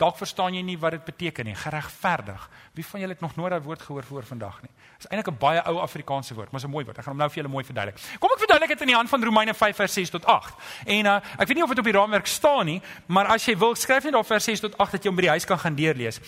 dalk 0.00 0.16
verstaan 0.18 0.56
jy 0.56 0.62
nie 0.66 0.76
wat 0.80 0.96
dit 0.96 1.04
beteken 1.06 1.46
nie, 1.46 1.54
geregverdig. 1.54 2.48
Wie 2.74 2.84
van 2.86 3.02
julle 3.04 3.14
het 3.14 3.22
nog 3.22 3.36
nooit 3.38 3.52
daai 3.54 3.62
woord 3.62 3.82
gehoor 3.82 4.06
voor 4.08 4.26
vandag 4.26 4.56
nie? 4.64 4.70
Dit 4.98 5.04
is 5.04 5.10
eintlik 5.10 5.30
'n 5.30 5.38
baie 5.38 5.62
ou 5.62 5.78
Afrikaanse 5.78 6.34
woord, 6.34 6.50
maar 6.50 6.60
is 6.60 6.66
'n 6.66 6.70
mooi 6.70 6.84
woord. 6.84 6.98
Ek 6.98 7.04
gaan 7.04 7.12
hom 7.12 7.22
nou 7.22 7.28
vir 7.30 7.42
julle 7.42 7.52
mooi 7.52 7.64
verduidelik. 7.64 8.00
Kom 8.18 8.30
ek 8.30 8.38
verduidelik 8.38 8.68
dit 8.68 8.80
in 8.80 8.86
die 8.86 8.96
hand 8.96 9.08
van 9.08 9.24
Romeine 9.24 9.54
5 9.54 9.76
vers 9.76 9.92
6 9.92 10.10
tot 10.10 10.26
8. 10.26 10.54
En 10.84 11.06
uh, 11.06 11.14
ek 11.38 11.46
weet 11.46 11.54
nie 11.54 11.62
of 11.62 11.68
dit 11.68 11.78
op 11.78 11.84
die 11.84 11.92
raamwerk 11.92 12.26
staan 12.26 12.66
nie, 12.66 12.82
maar 13.06 13.26
as 13.26 13.44
jy 13.44 13.56
wil, 13.56 13.74
skryf 13.74 14.04
net 14.04 14.12
daar 14.12 14.24
vers 14.24 14.44
6 14.44 14.60
tot 14.60 14.78
8 14.78 14.92
dat 14.92 15.02
jy 15.02 15.08
hom 15.08 15.16
by 15.16 15.22
die 15.22 15.30
huis 15.30 15.44
kan 15.44 15.58
gaan 15.58 15.74
deurlees. 15.74 16.20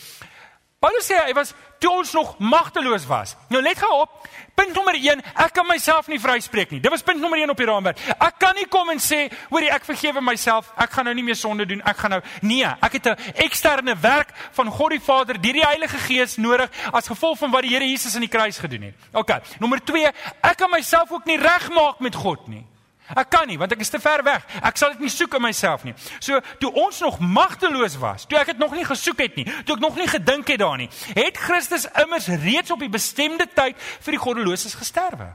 Paulus 0.87 1.07
sê 1.09 1.17
hy 1.19 1.33
was 1.35 1.51
toe 1.83 1.91
ons 1.91 2.13
nog 2.15 2.37
magteloos 2.39 3.07
was. 3.11 3.33
Nou 3.51 3.59
let 3.63 3.79
gou 3.83 3.91
op. 4.05 4.29
Punt 4.55 4.71
nommer 4.73 4.95
1, 4.95 5.19
ek 5.43 5.53
kan 5.57 5.67
myself 5.67 6.07
nie 6.09 6.21
vryspreek 6.23 6.71
nie. 6.71 6.79
Dit 6.81 6.93
was 6.95 7.03
punt 7.05 7.19
nommer 7.21 7.41
1 7.43 7.51
op 7.51 7.59
die 7.59 7.67
raamwerk. 7.67 7.99
Ek 8.15 8.39
kan 8.41 8.55
nie 8.57 8.69
kom 8.71 8.93
en 8.95 9.03
sê, 9.03 9.25
hoorie, 9.51 9.69
ek 9.75 9.85
vergewe 9.85 10.23
myself. 10.23 10.71
Ek 10.81 10.95
gaan 10.95 11.09
nou 11.11 11.15
nie 11.19 11.25
meer 11.27 11.37
sonde 11.37 11.67
doen. 11.67 11.83
Ek 11.83 11.99
gaan 11.99 12.15
nou 12.15 12.21
nee, 12.47 12.71
ek 12.87 12.97
het 13.01 13.09
'n 13.11 13.35
eksterne 13.49 13.97
werk 14.01 14.31
van 14.53 14.71
God 14.71 14.91
die 14.95 15.03
Vader 15.03 15.41
deur 15.41 15.59
die 15.59 15.67
Heilige 15.67 15.99
Gees 16.07 16.37
nodig 16.37 16.71
as 16.93 17.11
gevolg 17.11 17.39
van 17.39 17.51
wat 17.51 17.63
die 17.63 17.75
Here 17.75 17.85
Jesus 17.85 18.15
aan 18.15 18.25
die 18.25 18.37
kruis 18.37 18.59
gedoen 18.59 18.83
het. 18.83 18.95
OK. 19.13 19.43
Nommer 19.59 19.85
2, 19.85 20.07
ek 20.41 20.57
kan 20.57 20.71
myself 20.71 21.11
ook 21.11 21.25
nie 21.25 21.37
regmaak 21.37 21.99
met 21.99 22.15
God 22.15 22.49
nie. 22.49 22.65
Ek 23.15 23.29
kan 23.31 23.47
nie 23.47 23.59
want 23.59 23.71
ek 23.73 23.83
is 23.85 23.93
te 23.93 24.01
ver 24.03 24.25
weg. 24.27 24.45
Ek 24.67 24.79
sal 24.81 24.97
dit 24.97 25.07
nie 25.07 25.13
soek 25.13 25.37
in 25.39 25.45
myself 25.45 25.85
nie. 25.87 25.95
So 26.19 26.41
toe 26.63 26.73
ons 26.83 26.99
nog 27.05 27.21
magteloos 27.23 27.99
was, 28.03 28.27
toe 28.27 28.39
ek 28.41 28.55
dit 28.55 28.63
nog 28.63 28.75
nie 28.75 28.87
gesoek 28.89 29.23
het 29.23 29.39
nie, 29.39 29.47
toe 29.67 29.77
ek 29.77 29.85
nog 29.85 29.99
nie 29.99 30.09
gedink 30.11 30.51
het 30.51 30.63
daarin 30.63 30.87
nie, 30.87 30.91
het 31.15 31.39
Christus 31.39 31.87
immers 32.03 32.27
reeds 32.33 32.75
op 32.75 32.83
die 32.83 32.91
bestemde 32.91 33.47
tyd 33.47 33.79
vir 33.79 34.17
die 34.17 34.23
goddeloses 34.23 34.75
gesterwe. 34.79 35.31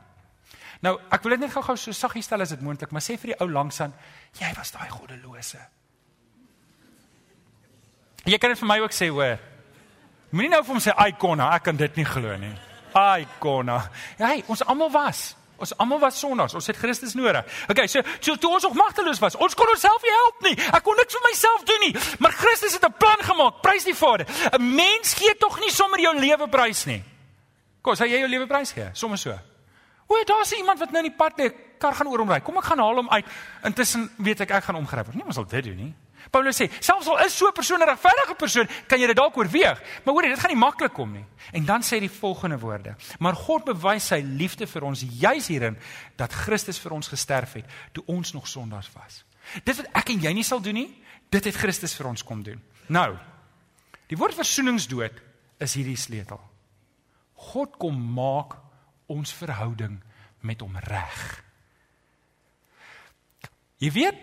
Nou, 0.81 0.98
ek 1.13 1.24
wil 1.24 1.38
dit 1.38 1.46
net 1.46 1.53
gou-gou 1.53 1.77
so 1.77 1.96
saggies 1.96 2.27
stel 2.27 2.43
as 2.43 2.51
dit 2.51 2.63
moontlik, 2.65 2.91
maar 2.91 3.05
sê 3.05 3.15
vir 3.22 3.36
die 3.36 3.39
ou 3.43 3.48
langsaan, 3.51 3.93
jy 4.39 4.50
was 4.57 4.74
daai 4.74 4.89
goddelose. 4.89 5.62
Jy 8.25 8.38
kan 8.41 8.51
dit 8.51 8.60
vir 8.60 8.69
my 8.69 8.81
ook 8.81 8.93
sê, 8.93 9.07
hoor. 9.13 9.38
Moenie 10.31 10.51
nou 10.51 10.63
vir 10.65 10.74
hom 10.74 10.81
sê 10.81 10.93
ikona, 11.07 11.51
ek 11.55 11.69
kan 11.69 11.77
dit 11.77 12.01
nie 12.01 12.07
glo 12.07 12.34
nie. 12.41 12.53
Ikona. 12.91 13.77
Ja, 14.17 14.34
hey, 14.34 14.41
ons 14.51 14.65
almal 14.65 14.91
was 14.91 15.29
Ons 15.62 15.75
almal 15.77 16.00
was 16.01 16.18
sondaars. 16.20 16.53
Ons 16.58 16.68
het 16.72 16.77
Christus 16.77 17.13
nodig. 17.18 17.46
Okay, 17.70 17.88
so 17.88 18.01
so 18.20 18.36
toe 18.36 18.50
ons 18.56 18.63
nog 18.65 18.74
magteloos 18.80 19.20
was, 19.22 19.38
ons 19.38 19.56
kon 19.58 19.70
onsself 19.70 20.01
nie 20.01 20.15
help 20.15 20.41
nie. 20.48 20.56
Ek 20.72 20.84
kon 20.84 20.98
niks 20.98 21.18
vir 21.18 21.25
myself 21.27 21.65
doen 21.70 21.86
nie. 21.86 21.94
Maar 22.20 22.34
Christus 22.39 22.74
het 22.77 22.86
'n 22.86 22.98
plan 22.98 23.22
gemaak. 23.22 23.62
Prys 23.62 23.86
die 23.86 23.96
Vader. 23.96 24.25
'n 24.58 24.75
Mens 24.75 25.13
gee 25.13 25.38
tog 25.38 25.60
nie 25.60 25.72
sommer 25.72 26.00
jou 26.00 26.15
lewe 26.20 26.48
prys 26.50 26.86
nie. 26.86 27.03
Kom, 27.82 27.96
sê 27.96 28.06
jy 28.06 28.20
jou 28.20 28.30
lewe 28.30 28.48
prys 28.48 28.72
gee? 28.72 28.89
Sommige 28.94 29.22
so. 29.22 29.39
O, 30.08 30.24
daar's 30.25 30.51
iemand 30.51 30.80
wat 30.80 30.91
nou 30.91 31.03
in 31.03 31.10
die 31.10 31.18
pad 31.18 31.38
lê, 31.38 31.51
kar 31.80 31.96
gaan 31.96 32.08
oor 32.08 32.20
hom 32.20 32.30
ry. 32.30 32.39
Kom 32.39 32.58
ek 32.58 32.63
gaan 32.63 32.80
haal 32.80 32.96
hom 32.96 33.10
uit. 33.10 33.25
Intussen 33.63 34.10
weet 34.18 34.41
ek 34.41 34.51
ek 34.51 34.63
gaan 34.63 34.75
omgryp. 34.75 35.13
Niemand 35.13 35.34
sal 35.34 35.46
dit 35.46 35.63
doen 35.63 35.75
nie. 35.75 35.96
Paulus 36.30 36.62
sê, 36.62 36.70
selfs 36.80 37.08
al 37.08 37.25
is 37.25 37.38
so 37.38 37.48
'n 37.48 37.54
persoon 37.54 37.82
'n 37.82 37.88
regverdige 37.88 38.36
persoon, 38.36 38.68
kan 38.88 39.00
jy 39.00 39.08
dit 39.08 39.16
dalk 39.16 39.38
oorweeg. 39.38 39.82
Maar 40.04 40.13
hoor 40.13 40.24
jy, 40.24 40.30
dit 40.30 40.40
gaan 40.40 40.51
nie 40.51 40.60
maklik 40.60 40.94
kom 40.94 41.12
nie. 41.12 41.25
En 41.51 41.66
dan 41.66 41.82
sê 41.82 41.96
hy 41.96 42.00
die 42.00 42.20
volgende 42.20 42.60
woorde: 42.60 42.96
"Maar 43.20 43.36
God 43.36 43.66
bewys 43.66 44.08
sy 44.08 44.22
liefde 44.22 44.68
vir 44.68 44.84
ons 44.84 45.04
juis 45.10 45.48
hierin 45.48 45.78
dat 46.16 46.34
Christus 46.34 46.80
vir 46.80 46.92
ons 46.92 47.08
gesterf 47.08 47.54
het 47.54 47.66
toe 47.92 48.04
ons 48.06 48.34
nog 48.34 48.48
sondaars 48.48 48.90
was." 48.94 49.24
Dit 49.63 49.75
wat 49.75 49.88
ek 49.94 50.10
en 50.10 50.20
jy 50.20 50.34
nie 50.34 50.44
sal 50.44 50.62
doen 50.62 50.74
nie, 50.74 51.04
dit 51.30 51.44
het 51.44 51.56
Christus 51.56 51.96
vir 51.96 52.08
ons 52.08 52.24
kom 52.24 52.44
doen. 52.44 52.62
Nou, 52.88 53.18
die 54.08 54.18
woord 54.18 54.36
versoeningsdood 54.36 55.22
is 55.60 55.74
hierdie 55.74 55.98
sleutel. 55.98 56.40
God 57.51 57.78
kom 57.78 58.13
maak 58.13 58.58
ons 59.12 59.34
verhouding 59.34 60.00
met 60.42 60.62
hom 60.62 60.78
reg. 60.78 61.44
Jy 63.82 63.92
weet, 63.92 64.20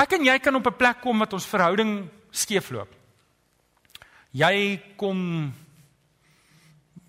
Ek 0.00 0.14
en 0.16 0.24
jy 0.24 0.38
kan 0.40 0.54
op 0.56 0.66
'n 0.66 0.76
plek 0.76 1.00
kom 1.00 1.18
wat 1.18 1.32
ons 1.32 1.46
verhouding 1.46 2.08
skeefloop. 2.30 2.88
Jy 4.32 4.80
kom 4.96 5.52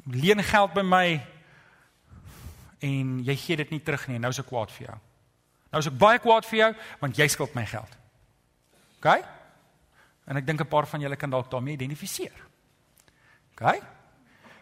leen 0.05 0.43
geld 0.43 0.73
by 0.73 0.81
my 0.81 1.21
en 2.79 3.23
jy 3.23 3.35
gee 3.35 3.55
dit 3.55 3.69
nie 3.69 3.81
terug 3.81 4.07
nie. 4.07 4.19
Nou 4.19 4.29
is 4.29 4.39
ek 4.39 4.47
kwaad 4.47 4.71
vir 4.71 4.87
jou. 4.87 4.97
Nou 5.71 5.79
is 5.79 5.87
ek 5.87 5.97
baie 5.97 6.19
kwaad 6.19 6.45
vir 6.45 6.59
jou 6.59 6.75
want 6.99 7.17
jy 7.17 7.27
skuld 7.27 7.55
my 7.55 7.65
geld. 7.65 7.97
OK? 8.97 9.25
En 10.27 10.37
ek 10.37 10.45
dink 10.45 10.61
'n 10.61 10.67
paar 10.67 10.87
van 10.87 11.01
julle 11.01 11.15
kan 11.15 11.29
dalk 11.29 11.51
daarmee 11.51 11.73
identifiseer. 11.73 12.35
OK? 13.51 13.83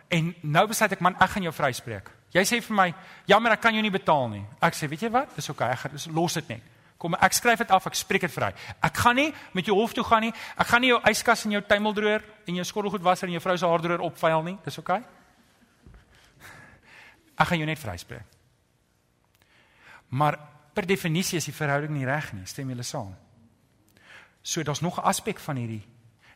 En 0.10 0.36
nou 0.42 0.68
besluit 0.68 0.92
ek 0.92 1.02
man, 1.02 1.16
ek 1.20 1.30
gaan 1.30 1.44
jou 1.44 1.54
vryspreek. 1.54 2.12
Jy 2.32 2.42
sê 2.42 2.62
vir 2.62 2.76
my, 2.76 2.94
"Jammer, 3.26 3.52
ek 3.52 3.62
kan 3.62 3.74
jou 3.74 3.82
nie 3.82 3.92
betaal 3.92 4.30
nie." 4.30 4.46
Ek 4.62 4.74
sê, 4.74 4.88
"Weet 4.88 5.02
jy 5.02 5.10
wat? 5.10 5.36
Dis 5.36 5.50
OK, 5.50 5.62
ek 5.62 5.78
gaan 5.78 6.14
los 6.14 6.34
dit 6.34 6.48
net." 6.50 6.62
Kom, 7.00 7.16
ek 7.16 7.32
skryf 7.38 7.62
dit 7.64 7.70
af, 7.72 7.86
ek 7.88 7.96
spreek 7.96 8.26
dit 8.28 8.34
vry. 8.34 8.50
Ek 8.84 8.98
gaan 9.00 9.16
nie 9.16 9.30
met 9.56 9.68
jou 9.70 9.78
hof 9.78 9.94
toe 9.96 10.04
gaan 10.04 10.26
nie. 10.28 10.34
Ek 10.60 10.68
gaan 10.68 10.84
nie 10.84 10.92
jou 10.92 11.00
yskas 11.08 11.46
en 11.48 11.54
jou 11.56 11.62
tuimeldroër 11.64 12.26
en 12.44 12.58
jou 12.60 12.66
skottelgoedwasser 12.68 13.30
en 13.30 13.38
jou 13.38 13.44
vrou 13.46 13.56
se 13.58 13.70
haardroër 13.70 14.04
opvuil 14.04 14.44
nie. 14.50 14.58
Dis 14.66 14.82
OK? 14.82 14.92
Ek 17.40 17.48
gaan 17.48 17.62
jou 17.62 17.70
net 17.70 17.80
vryspreek. 17.80 18.36
Maar 20.12 20.36
per 20.76 20.88
definisie 20.90 21.38
is 21.40 21.48
die 21.48 21.56
verhouding 21.56 21.94
nie 21.96 22.08
reg 22.08 22.34
nie, 22.34 22.44
stem 22.50 22.74
julle 22.74 22.84
saam? 22.84 23.14
So 24.44 24.64
daar's 24.64 24.82
nog 24.82 25.00
'n 25.00 25.08
aspek 25.08 25.40
van 25.40 25.56
hierdie 25.56 25.86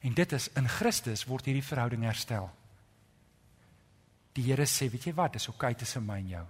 en 0.02 0.14
dit 0.14 0.32
is 0.32 0.48
in 0.56 0.68
Christus 0.68 1.26
word 1.26 1.46
hierdie 1.46 1.64
verhouding 1.64 2.04
herstel. 2.04 2.50
Die 4.34 4.44
Here 4.44 4.66
sê, 4.66 4.90
weet 4.92 5.06
jy 5.06 5.14
wat, 5.14 5.34
dis 5.34 5.48
oukei 5.48 5.72
okay 5.72 5.80
tussen 5.80 6.06
my 6.06 6.18
en 6.18 6.28
jou. 6.28 6.46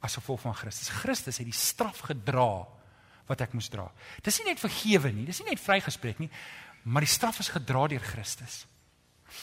As 0.00 0.14
gevolg 0.14 0.40
van 0.40 0.54
Christus. 0.54 0.88
Christus 0.88 1.38
het 1.38 1.46
die 1.46 1.52
straf 1.52 2.00
gedra 2.00 2.66
wat 3.28 3.40
ek 3.44 3.54
moes 3.56 3.68
dra. 3.72 3.86
Dis 4.24 4.40
nie 4.40 4.50
net 4.50 4.60
vergewe 4.62 5.12
nie, 5.12 5.26
dis 5.28 5.40
nie 5.42 5.52
net 5.52 5.62
vrygespreek 5.62 6.18
nie, 6.22 6.30
maar 6.84 7.04
die 7.04 7.10
straf 7.10 7.40
is 7.40 7.52
gedra 7.52 7.86
deur 7.88 8.04
Christus. 8.04 8.64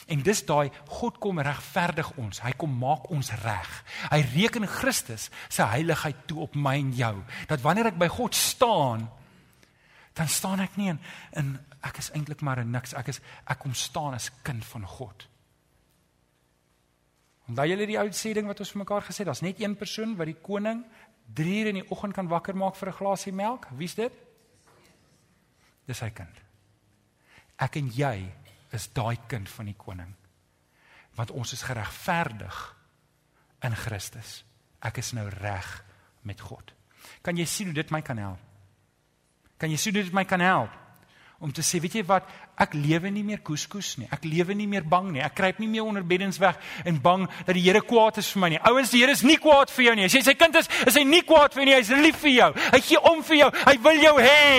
En 0.10 0.22
dis 0.26 0.42
daai 0.46 0.72
God 0.98 1.20
kom 1.22 1.40
regverdig 1.40 2.10
ons. 2.22 2.42
Hy 2.42 2.54
kom 2.58 2.74
maak 2.80 3.10
ons 3.14 3.30
reg. 3.44 3.70
Hy 4.10 4.22
reken 4.34 4.66
Christus 4.70 5.30
se 5.50 5.68
heiligheid 5.70 6.26
toe 6.30 6.42
op 6.48 6.58
my 6.58 6.76
en 6.82 6.92
jou. 6.98 7.14
Dat 7.50 7.62
wanneer 7.62 7.92
ek 7.94 8.02
by 8.02 8.10
God 8.12 8.36
staan, 8.38 9.06
dan 10.18 10.32
staan 10.32 10.64
ek 10.64 10.78
nie 10.80 10.90
in, 10.94 11.00
in 11.38 11.54
ek 11.86 12.02
is 12.02 12.12
eintlik 12.18 12.42
maar 12.42 12.64
'n 12.64 12.72
niks. 12.72 12.94
Ek 12.94 13.14
is 13.14 13.22
ek 13.46 13.60
kom 13.60 13.74
staan 13.74 14.14
as 14.14 14.32
kind 14.44 14.66
van 14.66 14.86
God. 14.88 15.28
Onthou 17.46 17.68
julle 17.68 17.86
die 17.86 18.00
ou 18.02 18.08
sê 18.10 18.34
ding 18.34 18.48
wat 18.48 18.60
ons 18.60 18.72
vir 18.72 18.82
mekaar 18.82 19.04
gesê 19.06 19.22
het, 19.22 19.28
daar's 19.28 19.42
net 19.46 19.60
een 19.62 19.76
persoon 19.78 20.16
wat 20.18 20.26
die 20.26 20.42
koning 20.42 20.84
3 21.34 21.60
uur 21.60 21.68
in 21.68 21.80
die 21.82 21.90
oggend 21.92 22.14
kan 22.14 22.28
wakker 22.28 22.56
maak 22.56 22.76
vir 22.76 22.90
'n 22.90 22.98
glasie 22.98 23.34
melk. 23.34 23.68
Wie's 23.72 23.96
dit? 23.96 24.14
Dis 25.86 25.98
sy 25.98 26.10
kind. 26.10 26.42
Ek 27.58 27.76
en 27.76 27.92
jy 27.94 28.32
is 28.72 28.88
daai 28.94 29.18
kind 29.28 29.50
van 29.50 29.66
die 29.66 29.78
koning. 29.78 30.14
Want 31.16 31.32
ons 31.32 31.54
is 31.54 31.64
geregverdig 31.64 32.76
in 33.62 33.76
Christus. 33.76 34.44
Ek 34.82 34.98
is 34.98 35.14
nou 35.14 35.30
reg 35.30 35.84
met 36.22 36.42
God. 36.42 36.74
Kan 37.22 37.38
jy 37.38 37.46
sien 37.46 37.68
hoe 37.68 37.76
dit 37.76 37.92
my 37.92 38.02
kan 38.02 38.18
help? 38.18 38.40
Kan 39.58 39.70
jy 39.72 39.78
sien 39.78 39.94
hoe 39.94 40.04
dit 40.04 40.14
my 40.14 40.26
kan 40.26 40.40
help? 40.40 40.85
Om 41.40 41.52
te 41.52 41.62
sê, 41.62 41.82
weet 41.84 41.98
jy 42.00 42.04
wat, 42.08 42.30
ek 42.64 42.78
lewe 42.80 43.10
nie 43.12 43.24
meer 43.28 43.42
koeskoes 43.44 43.98
nie. 44.00 44.08
Ek 44.16 44.24
lewe 44.24 44.56
nie 44.56 44.70
meer 44.72 44.86
bang 44.88 45.10
nie. 45.12 45.22
Ek 45.24 45.36
kruip 45.36 45.60
nie 45.60 45.68
meer 45.68 45.84
onder 45.84 46.06
beddens 46.08 46.40
weg 46.40 46.56
en 46.88 47.02
bang 47.04 47.28
dat 47.44 47.54
die 47.58 47.66
Here 47.66 47.82
kwaad 47.84 48.22
is 48.22 48.32
vir 48.32 48.42
my 48.46 48.50
nie. 48.54 48.62
Ouens, 48.64 48.94
die 48.94 49.04
Here 49.04 49.12
is 49.12 49.24
nie 49.28 49.36
kwaad 49.42 49.74
vir 49.76 49.90
jou 49.90 49.96
nie. 50.00 50.08
As 50.08 50.16
jy 50.16 50.24
sy 50.24 50.36
kind 50.40 50.56
is, 50.56 50.72
is 50.88 50.96
hy 50.96 51.04
nie 51.04 51.22
kwaad 51.28 51.54
vir 51.54 51.66
jou 51.66 51.70
nie. 51.70 51.76
Hy's 51.76 51.92
lief 51.92 52.22
vir 52.24 52.34
jou. 52.38 52.52
Hy 52.72 52.82
gee 52.88 53.02
om 53.12 53.24
vir 53.28 53.42
jou. 53.44 53.50
Hy 53.66 53.76
wil 53.84 54.04
jou 54.06 54.16
hê. 54.24 54.52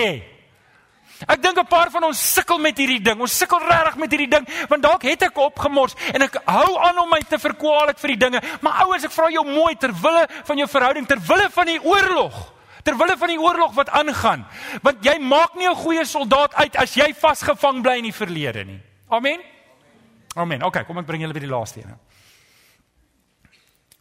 Ek 1.25 1.41
dink 1.41 1.57
'n 1.57 1.65
paar 1.65 1.89
van 1.89 2.03
ons 2.03 2.33
sukkel 2.33 2.59
met 2.59 2.77
hierdie 2.77 3.01
ding. 3.01 3.19
Ons 3.19 3.37
sukkel 3.37 3.59
regtig 3.59 3.95
met 3.97 4.11
hierdie 4.11 4.29
ding 4.29 4.45
want 4.69 4.83
dalk 4.83 5.01
het 5.01 5.23
ek 5.23 5.37
opgemors 5.37 5.95
en 6.13 6.21
ek 6.21 6.37
hou 6.45 6.77
aan 6.77 6.99
om 6.99 7.09
my 7.09 7.21
te 7.21 7.39
verkwalik 7.39 7.97
vir 7.97 8.09
die 8.09 8.17
dinge. 8.17 8.41
Maar 8.61 8.85
ouers, 8.85 9.03
ek 9.03 9.11
vra 9.11 9.31
jou 9.31 9.43
mooi 9.43 9.75
ter 9.75 9.91
wille 9.91 10.27
van 10.45 10.57
jou 10.57 10.67
verhouding, 10.67 11.07
ter 11.07 11.17
wille 11.17 11.49
van 11.49 11.65
die 11.65 11.81
oorlog, 11.81 12.53
ter 12.87 12.95
wille 12.95 13.17
van 13.19 13.31
die 13.33 13.39
oorlog 13.41 13.75
wat 13.75 13.91
aangaan. 13.91 14.45
Want 14.85 15.03
jy 15.05 15.17
maak 15.19 15.55
nie 15.59 15.67
'n 15.67 15.75
goeie 15.75 16.05
soldaat 16.05 16.55
uit 16.55 16.75
as 16.75 16.95
jy 16.95 17.13
vasgevang 17.13 17.81
bly 17.83 17.97
in 17.97 18.09
die 18.09 18.13
verlede 18.13 18.63
nie. 18.63 18.81
Amen. 19.09 19.41
Amen. 20.35 20.63
OK, 20.63 20.85
kom 20.85 20.97
ek 20.97 21.05
bring 21.05 21.21
julle 21.21 21.33
by 21.33 21.39
die 21.39 21.49
laaste 21.49 21.79
een. 21.79 21.97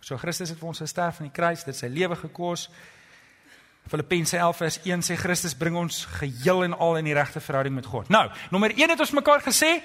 So 0.00 0.16
Christus 0.16 0.50
het 0.50 0.58
vir 0.58 0.68
ons 0.68 0.78
gesterf 0.78 1.18
aan 1.20 1.26
die 1.26 1.34
kruis, 1.34 1.64
dit 1.64 1.76
sy 1.76 1.86
lewe 1.86 2.16
gekos. 2.16 2.68
Filippense 3.88 4.36
11 4.36 4.56
vers 4.56 4.78
1 4.84 5.02
sê 5.02 5.16
Christus 5.16 5.54
bring 5.54 5.76
ons 5.76 6.04
geheel 6.04 6.64
en 6.64 6.78
al 6.78 6.96
in 6.96 7.04
die 7.04 7.14
regte 7.14 7.40
verhouding 7.40 7.74
met 7.74 7.86
God. 7.86 8.08
Nou, 8.08 8.30
nommer 8.50 8.70
1 8.70 8.90
het 8.90 9.00
ons 9.00 9.10
mekaar 9.10 9.42
gesê, 9.42 9.82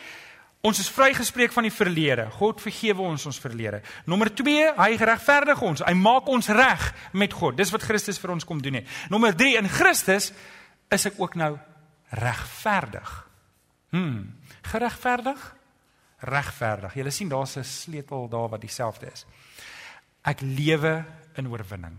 ons 0.62 0.80
is 0.80 0.90
vrygespreek 0.94 1.54
van 1.56 1.66
die 1.66 1.74
verlede. 1.74 2.28
God 2.38 2.62
vergewe 2.62 3.02
ons 3.02 3.26
ons 3.26 3.40
verlede. 3.42 3.82
Nommer 4.06 4.30
2, 4.36 4.74
hy 4.78 4.90
regverdig 5.00 5.62
ons. 5.66 5.82
Hy 5.86 5.94
maak 5.98 6.30
ons 6.30 6.52
reg 6.54 6.84
met 7.18 7.34
God. 7.34 7.58
Dis 7.58 7.74
wat 7.74 7.86
Christus 7.88 8.22
vir 8.22 8.36
ons 8.36 8.46
kom 8.46 8.62
doen 8.62 8.82
het. 8.82 8.92
Nommer 9.10 9.36
3, 9.38 9.56
in 9.62 9.70
Christus 9.72 10.32
is 10.92 11.08
ek 11.10 11.18
ook 11.22 11.36
nou 11.40 11.56
regverdig. 12.22 13.10
Hm, 13.96 14.22
geregverdig? 14.70 15.50
Regverdig. 16.30 16.96
Jy 16.96 17.10
sien 17.10 17.30
daar's 17.30 17.58
'n 17.58 17.64
sleutel 17.64 18.30
daar 18.30 18.50
wat 18.50 18.62
dieselfde 18.62 19.12
is. 19.12 19.26
Ek 20.24 20.42
lewe 20.42 21.06
in 21.36 21.48
oorwinning 21.48 21.98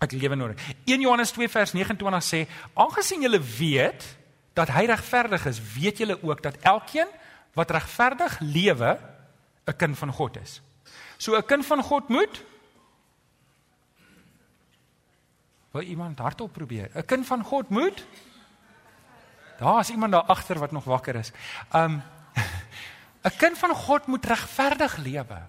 ek 0.00 0.16
lewe 0.16 0.36
nodig. 0.36 0.60
1 0.88 1.02
Johannes 1.04 1.32
2 1.36 1.48
vers 1.48 1.72
29 1.72 2.24
sê: 2.24 2.46
"Aangesien 2.74 3.20
julle 3.20 3.40
weet 3.40 4.16
dat 4.54 4.68
hy 4.68 4.86
regverdig 4.88 5.46
is, 5.46 5.60
weet 5.74 5.98
julle 5.98 6.18
ook 6.22 6.42
dat 6.42 6.56
elkeen 6.56 7.08
wat 7.52 7.70
regverdig 7.70 8.38
lewe 8.40 8.98
'n 9.64 9.76
kind 9.76 9.98
van 9.98 10.12
God 10.12 10.36
is." 10.36 10.60
So 11.16 11.36
'n 11.36 11.44
kind 11.44 11.66
van 11.66 11.82
God 11.82 12.08
moet 12.08 12.44
Wil 15.70 15.82
iemand 15.82 16.18
hardop 16.18 16.52
probeer? 16.52 16.90
'n 16.94 17.04
Kind 17.04 17.26
van 17.26 17.44
God 17.44 17.68
moet 17.68 18.06
Daar 19.58 19.80
is 19.80 19.90
iemand 19.90 20.12
daar 20.12 20.22
agter 20.22 20.58
wat 20.58 20.70
nog 20.70 20.84
wakker 20.84 21.14
is. 21.14 21.32
Um 21.72 22.02
'n 23.28 23.36
kind 23.36 23.58
van 23.58 23.74
God 23.74 24.06
moet 24.06 24.24
regverdig 24.24 24.96
lewe. 24.96 25.42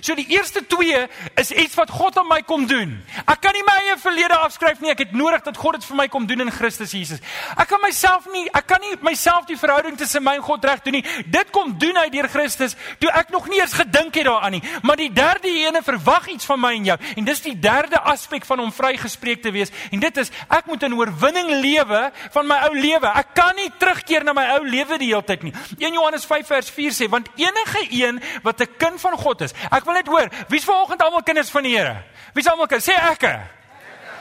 So 0.00 0.14
die 0.14 0.26
eerste 0.28 0.60
twee 0.66 1.06
is 1.40 1.50
iets 1.50 1.74
wat 1.78 1.90
God 1.90 2.18
aan 2.20 2.28
my 2.28 2.42
kom 2.46 2.66
doen. 2.68 2.92
Ek 3.24 3.40
kan 3.40 3.54
nie 3.56 3.64
my 3.66 3.74
eie 3.86 3.94
verlede 4.00 4.36
afskryf 4.36 4.82
nie. 4.84 4.90
Ek 4.92 5.00
het 5.06 5.14
nodig 5.16 5.42
dat 5.46 5.56
God 5.56 5.78
dit 5.78 5.86
vir 5.88 5.96
my 5.96 6.06
kom 6.12 6.26
doen 6.28 6.44
in 6.44 6.50
Christus 6.52 6.92
Jesus. 6.92 7.22
Ek 7.56 7.70
kan 7.70 7.80
myself 7.82 8.26
nie, 8.32 8.44
ek 8.52 8.66
kan 8.68 8.82
nie 8.84 8.98
myself 9.06 9.46
die 9.48 9.56
verhouding 9.58 9.96
tussen 9.98 10.22
my 10.24 10.36
en 10.38 10.44
God 10.44 10.66
reg 10.68 10.82
doen 10.84 10.98
nie. 10.98 11.04
Dit 11.32 11.52
kom 11.54 11.72
doen 11.80 11.96
uit 12.04 12.12
deur 12.12 12.28
Christus 12.28 12.76
toe 13.00 13.10
ek 13.16 13.32
nog 13.32 13.48
nie 13.48 13.62
eens 13.62 13.76
gedink 13.78 14.18
het 14.20 14.28
daaraan 14.28 14.58
nie. 14.58 14.62
Maar 14.84 15.00
die 15.00 15.10
derde 15.14 15.54
ene 15.64 15.82
verwag 15.86 16.28
iets 16.34 16.48
van 16.48 16.60
my 16.60 16.74
en 16.76 16.90
jou. 16.92 16.98
En 17.16 17.28
dis 17.30 17.42
die 17.48 17.56
derde 17.58 18.02
aspek 18.12 18.46
van 18.48 18.60
om 18.60 18.74
vrygespreek 18.74 19.42
te 19.42 19.54
wees. 19.54 19.72
En 19.90 20.04
dit 20.04 20.20
is 20.20 20.32
ek 20.46 20.68
moet 20.68 20.84
in 20.84 20.98
oorwinning 20.98 21.54
lewe 21.64 22.02
van 22.36 22.46
my 22.46 22.60
ou 22.68 22.74
lewe. 22.76 23.08
Ek 23.08 23.32
kan 23.38 23.56
nie 23.56 23.70
terugkeer 23.80 24.26
na 24.28 24.36
my 24.36 24.44
ou 24.58 24.62
lewe 24.68 25.00
die 25.00 25.10
hele 25.14 25.24
tyd 25.24 25.48
nie. 25.48 25.54
1 25.80 25.96
Johannes 25.96 26.28
5 26.28 26.52
vers 26.52 26.70
4 26.76 26.96
sê 27.00 27.10
want 27.10 27.32
enige 27.40 27.86
een 27.88 28.20
wat 28.44 28.60
'n 28.60 28.76
kind 28.76 29.00
van 29.00 29.16
God 29.18 29.40
is, 29.48 29.54
Ek 29.77 29.77
wil 29.84 29.94
net 29.94 30.06
hoor, 30.06 30.28
wie's 30.48 30.64
vanoggend 30.64 31.02
almal 31.02 31.22
kinders 31.22 31.50
van 31.50 31.62
die 31.62 31.76
Here? 31.76 32.02
Wie's 32.34 32.46
almal 32.46 32.66
kinders? 32.66 32.88
Sê 32.88 32.96
ekke. 33.12 33.36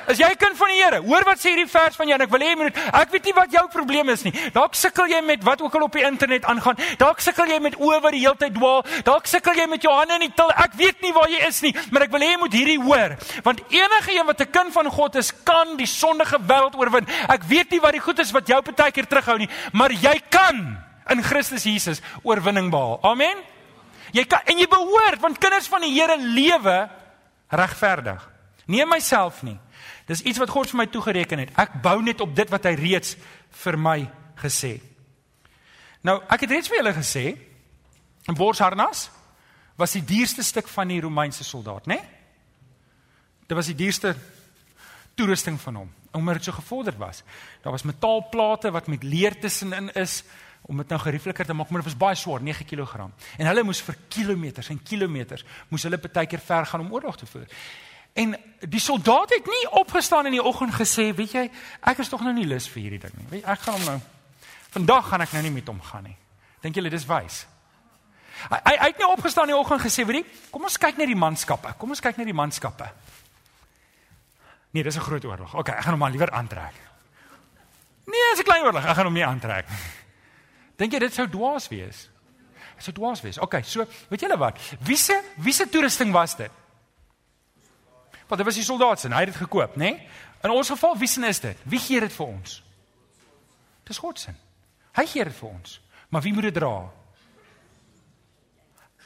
As 0.07 0.21
jy 0.21 0.27
kind 0.39 0.55
van 0.55 0.69
die 0.71 0.77
Here, 0.79 0.99
hoor 1.03 1.25
wat 1.27 1.41
sê 1.41 1.51
hierdie 1.51 1.67
vers 1.67 1.97
van 1.99 2.07
jou 2.07 2.15
en 2.15 2.23
ek 2.23 2.31
wil 2.31 2.43
hê 2.45 2.53
jy 2.53 2.57
moet 2.61 2.77
ek 2.95 3.09
weet 3.11 3.25
nie 3.27 3.33
wat 3.35 3.55
jou 3.57 3.63
probleem 3.73 4.11
is 4.13 4.21
nie. 4.23 4.31
Dalk 4.55 4.77
sukkel 4.79 5.11
jy 5.11 5.19
met 5.27 5.43
wat 5.43 5.59
ook 5.65 5.75
al 5.75 5.83
op 5.89 5.97
die 5.99 6.05
internet 6.07 6.47
aangaan. 6.47 6.79
Dalk 7.01 7.19
sukkel 7.23 7.51
jy 7.51 7.57
met 7.65 7.75
oë 7.75 7.99
wat 8.05 8.15
die 8.15 8.21
hele 8.23 8.39
tyd 8.39 8.55
dwaal. 8.55 8.85
Dalk 9.03 9.27
sukkel 9.27 9.59
jy 9.59 9.65
met 9.67 9.83
jou 9.83 9.91
hande 9.91 10.15
in 10.15 10.23
die 10.29 10.31
til. 10.37 10.53
Ek 10.63 10.77
weet 10.79 11.03
nie 11.03 11.11
waar 11.17 11.27
jy 11.27 11.41
is 11.49 11.59
nie, 11.65 11.73
maar 11.91 12.07
ek 12.07 12.15
wil 12.15 12.23
hê 12.23 12.31
jy 12.31 12.39
moet 12.45 12.55
hierdie 12.55 12.77
hoor. 12.85 13.17
Want 13.43 13.61
enige 13.75 14.15
een 14.15 14.31
wat 14.31 14.41
'n 14.47 14.51
kind 14.51 14.73
van 14.73 14.87
God 14.87 15.19
is, 15.19 15.33
kan 15.43 15.75
die 15.75 15.89
sondige 15.91 16.39
wêreld 16.39 16.79
oorwin. 16.79 17.07
Ek 17.27 17.43
weet 17.43 17.71
nie 17.71 17.83
wat 17.83 17.91
die 17.91 18.05
goed 18.07 18.19
is 18.19 18.31
wat 18.31 18.47
jou 18.47 18.61
partykeer 18.61 19.07
terughou 19.07 19.37
nie, 19.37 19.49
maar 19.73 19.91
jy 19.91 20.21
kan 20.29 20.77
in 21.09 21.23
Christus 21.23 21.63
Jesus 21.63 22.01
oorwinning 22.23 22.71
behaal. 22.71 22.99
Amen. 23.03 23.56
Jy 24.15 24.23
kan 24.29 24.45
en 24.45 24.59
jy 24.59 24.67
behoort 24.71 25.21
want 25.21 25.39
kinders 25.41 25.67
van 25.67 25.81
die 25.81 25.93
Here 25.93 26.17
lewe 26.17 26.89
regverdig. 27.47 28.23
Nie 28.67 28.85
myself 28.85 29.43
nie. 29.43 29.57
Dis 30.07 30.23
iets 30.23 30.39
wat 30.39 30.51
God 30.51 30.71
vir 30.71 30.81
my 30.81 30.87
toegereken 30.91 31.43
het. 31.43 31.53
Ek 31.59 31.79
bou 31.83 31.99
net 32.03 32.21
op 32.23 32.35
dit 32.35 32.49
wat 32.51 32.67
hy 32.67 32.75
reeds 32.79 33.15
vir 33.63 33.77
my 33.79 33.97
gesê. 34.39 34.77
Nou, 36.07 36.21
ek 36.31 36.45
het 36.45 36.53
reeds 36.53 36.71
vir 36.71 36.79
julle 36.79 36.93
gesê, 36.95 37.25
'n 38.27 38.35
borsharnas 38.35 39.09
was 39.75 39.91
die 39.91 40.05
duurste 40.05 40.43
stuk 40.43 40.67
van 40.67 40.87
die 40.87 41.01
Romeinse 41.01 41.43
soldaat, 41.43 41.85
né? 41.85 41.95
Nee? 41.95 42.03
Dit 43.47 43.55
was 43.55 43.65
die 43.65 43.75
duurste 43.75 44.15
toerusting 45.15 45.59
van 45.61 45.75
hom, 45.75 45.93
omdat 46.11 46.35
dit 46.35 46.43
so 46.43 46.51
gevorderd 46.51 46.97
was. 46.97 47.23
Daar 47.61 47.71
was 47.71 47.83
metaalplate 47.83 48.71
wat 48.71 48.87
met 48.87 49.03
leer 49.03 49.39
tussenin 49.39 49.89
is 49.93 50.23
om 50.67 50.77
dit 50.77 50.89
nou 50.91 50.99
geriefliker 50.99 51.45
te 51.45 51.53
maak, 51.55 51.69
maar 51.69 51.81
dit 51.81 51.89
was 51.91 51.99
baie 51.99 52.15
swaar, 52.15 52.41
9 52.43 52.65
kg. 52.65 53.07
En 53.37 53.49
hulle 53.49 53.63
moes 53.63 53.81
vir 53.81 53.95
kilometers 54.11 54.69
en 54.69 54.79
kilometers 54.83 55.45
moes 55.71 55.83
hulle 55.87 55.97
baie 55.97 56.27
keer 56.27 56.43
ver 56.43 56.65
gaan 56.65 56.83
om 56.83 56.93
oorlog 56.93 57.17
te 57.17 57.25
voer. 57.25 57.47
En 58.17 58.35
die 58.59 58.81
soldaat 58.81 59.29
het 59.29 59.45
nie 59.45 59.65
opgestaan 59.79 60.25
in 60.25 60.37
die 60.39 60.43
oggend 60.43 60.73
gesê, 60.73 61.11
weet 61.15 61.35
jy, 61.37 61.43
ek 61.81 61.99
is 62.01 62.09
tog 62.09 62.23
nou 62.25 62.33
nie 62.33 62.47
lus 62.49 62.67
vir 62.73 62.81
hierdie 62.81 63.03
ding 63.03 63.13
nie. 63.13 63.27
Weet 63.29 63.43
jy, 63.43 63.51
ek 63.53 63.65
gaan 63.65 63.77
hom 63.77 63.85
nou 63.85 63.99
vandag 64.77 65.05
gaan 65.09 65.23
ek 65.23 65.35
nou 65.37 65.43
nie 65.45 65.53
met 65.53 65.69
hom 65.71 65.79
gaan 65.81 66.03
nie. 66.09 66.17
Dink 66.61 66.75
julle 66.77 66.91
dis 66.93 67.05
wys? 67.09 67.45
Hy 68.51 68.59
hy 68.65 68.89
het 68.89 68.99
nie 68.99 69.07
opgestaan 69.07 69.47
in 69.49 69.55
die 69.55 69.59
oggend 69.59 69.81
gesê, 69.81 70.05
weet 70.05 70.19
jy, 70.19 70.41
kom 70.53 70.65
ons 70.67 70.77
kyk 70.81 70.99
net 70.99 71.09
die 71.09 71.17
manskappe. 71.17 71.73
Kom 71.79 71.93
ons 71.93 72.03
kyk 72.03 72.19
net 72.19 72.29
die 72.29 72.37
manskappe. 72.37 72.89
Nee, 74.73 74.83
dis 74.83 74.97
'n 74.97 75.01
groot 75.01 75.25
oorlog. 75.25 75.53
Okay, 75.55 75.75
ek 75.77 75.83
gaan 75.83 75.93
hom 75.93 75.99
maar 75.99 76.11
liewer 76.11 76.31
aantrek. 76.31 76.75
Nee, 78.05 78.27
dis 78.33 78.41
'n 78.41 78.49
klein 78.49 78.65
oorlog. 78.65 78.85
Ek 78.85 78.95
gaan 78.95 79.05
hom 79.05 79.13
nie 79.13 79.25
aantrek 79.25 79.69
nie. 79.69 80.06
Dink 80.77 80.93
jy 80.93 81.01
dit 81.01 81.13
sou 81.13 81.25
dwaas 81.29 81.67
wees? 81.71 82.05
Dit 82.77 82.85
sou 82.85 82.93
dwaas 82.93 83.23
wees. 83.25 83.39
Okay, 83.41 83.63
so, 83.65 83.85
weet 84.11 84.21
julle 84.21 84.37
wat? 84.37 84.59
Wie 84.85 84.97
se 84.97 85.17
wie 85.41 85.53
se 85.53 85.65
toerusting 85.69 86.13
was 86.13 86.35
dit? 86.37 86.51
Want 88.27 88.41
dit 88.41 88.45
was 88.45 88.59
die 88.59 88.65
soldaat 88.67 88.99
se, 88.99 89.09
hy 89.09 89.23
het 89.23 89.31
dit 89.31 89.41
gekoop, 89.41 89.77
né? 89.79 89.91
Nee? 89.95 90.09
In 90.43 90.53
ons 90.53 90.69
geval, 90.69 90.97
wie 90.99 91.07
se 91.07 91.27
is 91.27 91.39
dit? 91.39 91.57
Wie 91.63 91.79
gee 91.79 91.99
dit 92.03 92.13
vir 92.13 92.25
ons? 92.27 92.63
Dis 93.87 93.97
God 93.97 94.19
se. 94.19 94.33
Hy 94.97 95.05
gee 95.07 95.23
dit 95.23 95.35
vir 95.35 95.49
ons. 95.49 95.79
Maar 96.09 96.21
wie 96.21 96.33
moet 96.33 96.49
dit 96.49 96.53
dra? 96.59 96.75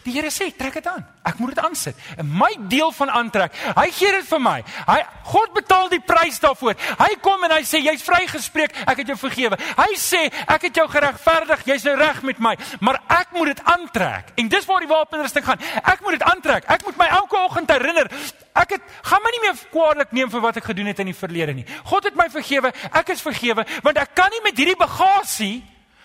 Die 0.05 0.13
Here 0.15 0.31
sê, 0.33 0.49
trek 0.57 0.79
dit 0.79 0.87
aan. 0.89 1.03
Ek 1.27 1.37
moet 1.37 1.53
dit 1.53 1.61
aansit. 1.61 1.97
En 2.17 2.25
my 2.25 2.49
deel 2.71 2.89
van 2.97 3.11
aantrek, 3.21 3.53
hy 3.77 3.87
gee 3.93 4.11
dit 4.15 4.25
vir 4.25 4.41
my. 4.41 4.57
Hy 4.87 4.97
God 5.29 5.53
betaal 5.53 5.91
die 5.91 6.01
prys 6.01 6.39
daarvoor. 6.41 6.77
Hy 6.99 7.09
kom 7.21 7.43
en 7.45 7.53
hy 7.53 7.61
sê 7.67 7.83
jy's 7.83 8.01
vrygespreek, 8.05 8.73
ek 8.89 9.03
het 9.03 9.11
jou 9.13 9.17
vergewe. 9.21 9.59
Hy 9.77 9.89
sê 10.01 10.23
ek 10.49 10.67
het 10.67 10.81
jou 10.81 10.87
geregverdig, 10.89 11.65
jy's 11.69 11.85
nou 11.85 11.95
reg 11.99 12.21
met 12.25 12.41
my, 12.41 12.55
maar 12.81 13.01
ek 13.13 13.35
moet 13.37 13.53
dit 13.53 13.63
aantrek. 13.75 14.33
En 14.41 14.49
dis 14.51 14.69
waar 14.69 14.81
die 14.81 14.89
wapenrusting 14.89 15.45
gaan. 15.45 15.61
Ek 15.83 16.01
moet 16.01 16.17
dit 16.17 16.25
aantrek. 16.25 16.65
Ek 16.71 16.85
moet 16.87 16.97
my 16.97 17.09
elke 17.21 17.37
oggend 17.43 17.69
herinner. 17.71 18.09
Ek 18.57 18.75
het 18.75 18.87
gaan 19.07 19.21
my 19.23 19.31
nie 19.35 19.43
meer 19.45 19.59
kwaadlik 19.71 20.15
neem 20.15 20.31
vir 20.31 20.43
wat 20.43 20.57
ek 20.59 20.71
gedoen 20.71 20.89
het 20.91 20.99
in 21.03 21.11
die 21.11 21.17
verlede 21.17 21.53
nie. 21.55 21.67
God 21.87 22.09
het 22.09 22.17
my 22.19 22.27
vergewe. 22.33 22.73
Ek 22.89 23.13
is 23.13 23.23
vergewe 23.23 23.67
want 23.85 24.01
ek 24.01 24.15
kan 24.17 24.33
nie 24.33 24.41
met 24.43 24.57
hierdie 24.57 24.79
bagasie 24.79 25.61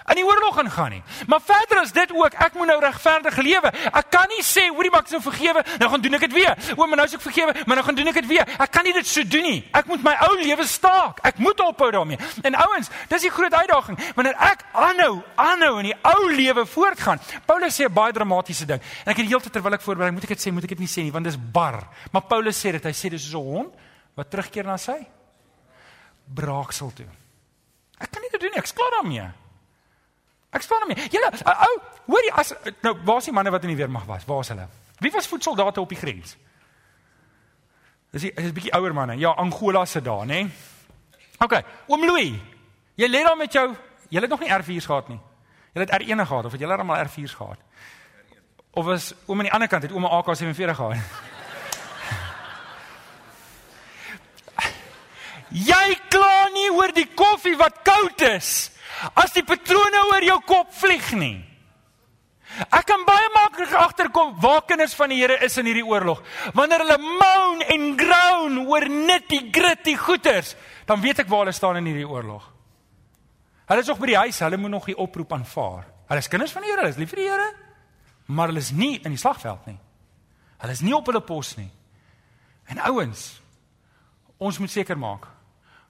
in 0.09 0.21
die 0.21 0.25
oorlog 0.25 0.59
ingaan 0.63 0.91
nie. 0.91 1.03
Maar 1.27 1.41
verder 1.41 1.81
as 1.81 1.93
dit 1.93 2.13
ook, 2.13 2.35
ek 2.35 2.55
moet 2.55 2.71
nou 2.71 2.79
regverdig 2.81 3.37
lewe. 3.37 3.73
Ek 3.91 4.11
kan 4.11 4.29
nie 4.29 4.43
sê, 4.47 4.69
hoorie 4.71 4.91
maar 4.91 5.05
ek 5.05 5.11
is 5.11 5.17
nou 5.17 5.23
vergewe, 5.23 5.65
nou 5.81 5.89
gaan 5.91 6.05
doen 6.05 6.19
ek 6.19 6.27
dit 6.27 6.37
weer. 6.37 6.55
O, 6.77 6.87
maar 6.87 7.01
nou 7.01 7.07
is 7.09 7.17
ek 7.19 7.25
vergewe, 7.25 7.55
maar 7.67 7.81
nou 7.81 7.85
gaan 7.87 7.99
doen 7.99 8.13
ek 8.13 8.21
dit 8.21 8.29
weer. 8.31 8.53
Ek 8.59 8.71
kan 8.71 8.87
nie 8.87 8.95
dit 8.97 9.07
so 9.07 9.25
doen 9.25 9.43
nie. 9.43 9.59
Ek 9.77 9.87
moet 9.91 10.05
my 10.07 10.15
ou 10.29 10.37
lewe 10.41 10.67
staak. 10.67 11.23
Ek 11.27 11.41
moet 11.43 11.61
ophou 11.61 11.91
daarmee. 11.91 12.19
En 12.47 12.59
ouens, 12.67 12.91
dis 13.09 13.27
die 13.27 13.33
groot 13.35 13.55
uitdaging. 13.55 13.99
Wanneer 14.19 14.39
ek 14.51 14.67
aanhou, 14.73 15.23
aanhou 15.35 15.73
in 15.83 15.91
die 15.91 15.97
ou 16.13 16.31
lewe 16.31 16.67
voortgaan. 16.67 17.21
Paulus 17.47 17.75
sê 17.75 17.87
'n 17.87 17.93
baie 17.93 18.13
dramatiese 18.13 18.67
ding. 18.67 18.81
En 19.05 19.13
ek 19.13 19.17
het 19.17 19.27
heeltyd 19.27 19.53
terwyl 19.53 19.75
ek 19.75 19.83
voorberei, 19.83 20.13
moet 20.13 20.25
ek 20.25 20.37
dit 20.37 20.41
sê, 20.47 20.53
moet 20.53 20.65
ek 20.65 20.77
dit 20.77 20.79
nie 20.79 20.89
sê 20.89 21.03
nie, 21.03 21.13
want 21.13 21.25
dis 21.25 21.37
bar. 21.37 21.89
Maar 22.13 22.23
Paulus 22.23 22.57
sê 22.57 22.73
dit, 22.73 22.85
hy 22.85 22.93
sê 22.93 23.11
dis 23.11 23.23
soos 23.23 23.35
'n 23.35 23.45
hond 23.45 23.75
wat 24.15 24.31
terugkeer 24.31 24.65
na 24.65 24.77
sy 24.77 25.07
braaksel 26.35 26.93
toe. 26.93 27.07
Ek 28.01 28.11
kan 28.11 28.23
nie 28.23 28.31
dit 28.31 28.41
doen 28.41 28.51
nie. 28.51 28.59
Ek's 28.59 28.73
klaar 28.73 28.91
daarmee. 28.91 29.46
Ek 30.57 30.65
staan 30.65 30.87
hom 30.87 30.93
nie. 30.95 31.09
Julle 31.13 31.29
ou, 31.53 31.75
hoor 32.09 32.25
jy 32.25 32.33
as 32.41 32.55
nou 32.85 32.95
waar 33.05 33.21
is 33.21 33.29
die 33.29 33.35
manne 33.37 33.53
wat 33.53 33.65
in 33.67 33.75
die 33.75 33.79
weermag 33.79 34.07
was? 34.09 34.25
Waar 34.29 34.45
is 34.45 34.53
hulle? 34.55 34.67
Wie 35.05 35.13
was 35.13 35.29
voetsoldate 35.29 35.81
op 35.83 35.91
die 35.93 36.01
grens? 36.01 36.37
Dis 38.11 38.25
is 38.31 38.33
'n 38.49 38.53
bietjie 38.57 38.73
ouer 38.73 38.95
manne. 38.95 39.19
Ja, 39.19 39.31
Angola 39.37 39.85
se 39.85 40.01
daar, 40.01 40.27
nê? 40.27 40.49
OK, 41.39 41.63
oom 41.87 42.05
Louis. 42.05 42.33
Jy 42.97 43.09
lê 43.09 43.23
daar 43.23 43.37
met 43.37 43.53
jou, 43.53 43.75
jy 44.09 44.21
het 44.21 44.31
nog 44.31 44.41
nie 44.41 44.49
R4's 44.49 44.87
gehad 44.87 45.09
nie. 45.09 45.21
Jy 45.75 45.81
het 45.81 45.91
R1 45.91 46.27
gehad 46.27 46.45
of 46.45 46.53
het 46.53 46.61
jy 46.61 46.67
almal 46.67 47.05
R4's 47.05 47.35
gehad? 47.35 47.59
Of 48.71 48.85
was 48.85 49.15
oom 49.27 49.39
aan 49.39 49.45
die 49.45 49.53
ander 49.53 49.69
kant 49.69 49.83
het 49.83 49.93
oom 49.93 50.05
'n 50.05 50.11
AK47 50.11 50.75
gehad? 50.75 50.97
jy 55.71 55.99
kla 56.09 56.49
nie 56.55 56.71
oor 56.73 56.93
die 56.93 57.09
koffie 57.15 57.57
wat 57.57 57.83
koud 57.83 58.21
is 58.21 58.76
as 59.15 59.35
die 59.37 59.45
patrone 59.47 60.07
oor 60.13 60.25
jou 60.25 60.39
kop 60.47 60.73
vlieg 60.81 61.13
nie. 61.19 61.37
Ek 62.73 62.87
kan 62.89 63.03
baie 63.05 63.27
maklik 63.35 63.73
agterkom 63.77 64.37
waar 64.41 64.63
kinders 64.69 64.95
van 64.97 65.11
die 65.13 65.19
Here 65.19 65.37
is 65.45 65.57
in 65.61 65.67
hierdie 65.69 65.85
oorlog. 65.85 66.23
Wanneer 66.57 66.85
hulle 66.85 66.99
moan 67.03 67.65
en 67.67 67.87
groan 67.99 68.61
oor 68.65 68.87
nitty 68.89 69.43
gritty 69.53 69.97
goeters, 69.99 70.55
dan 70.89 71.03
weet 71.03 71.25
ek 71.25 71.31
waar 71.33 71.45
hulle 71.45 71.57
staan 71.57 71.81
in 71.83 71.91
hierdie 71.91 72.09
oorlog. 72.09 72.47
Hulle 73.67 73.83
is 73.83 73.91
nog 73.91 74.01
by 74.01 74.13
die 74.13 74.21
huis, 74.23 74.41
hulle 74.47 74.61
moet 74.63 74.73
nog 74.73 74.87
die 74.89 74.97
oproep 74.97 75.35
aanvaar. 75.35 75.89
Hulle 76.07 76.23
is 76.23 76.31
kinders 76.33 76.55
van 76.55 76.65
die 76.65 76.71
Here, 76.71 76.85
hulle 76.85 76.95
is 76.95 77.01
lief 77.03 77.13
vir 77.13 77.23
die 77.25 77.29
Here, 77.29 77.49
maar 78.31 78.53
hulle 78.53 78.63
is 78.63 78.73
nie 78.73 78.95
in 79.03 79.13
die 79.13 79.21
slagveld 79.21 79.67
nie. 79.69 79.79
Hulle 80.63 80.77
is 80.79 80.85
nie 80.87 80.95
op 80.97 81.11
hulle 81.11 81.21
pos 81.27 81.57
nie. 81.59 81.69
En 82.71 82.81
ouens, 82.89 83.27
ons 84.39 84.63
moet 84.63 84.73
seker 84.73 84.99
maak 84.99 85.27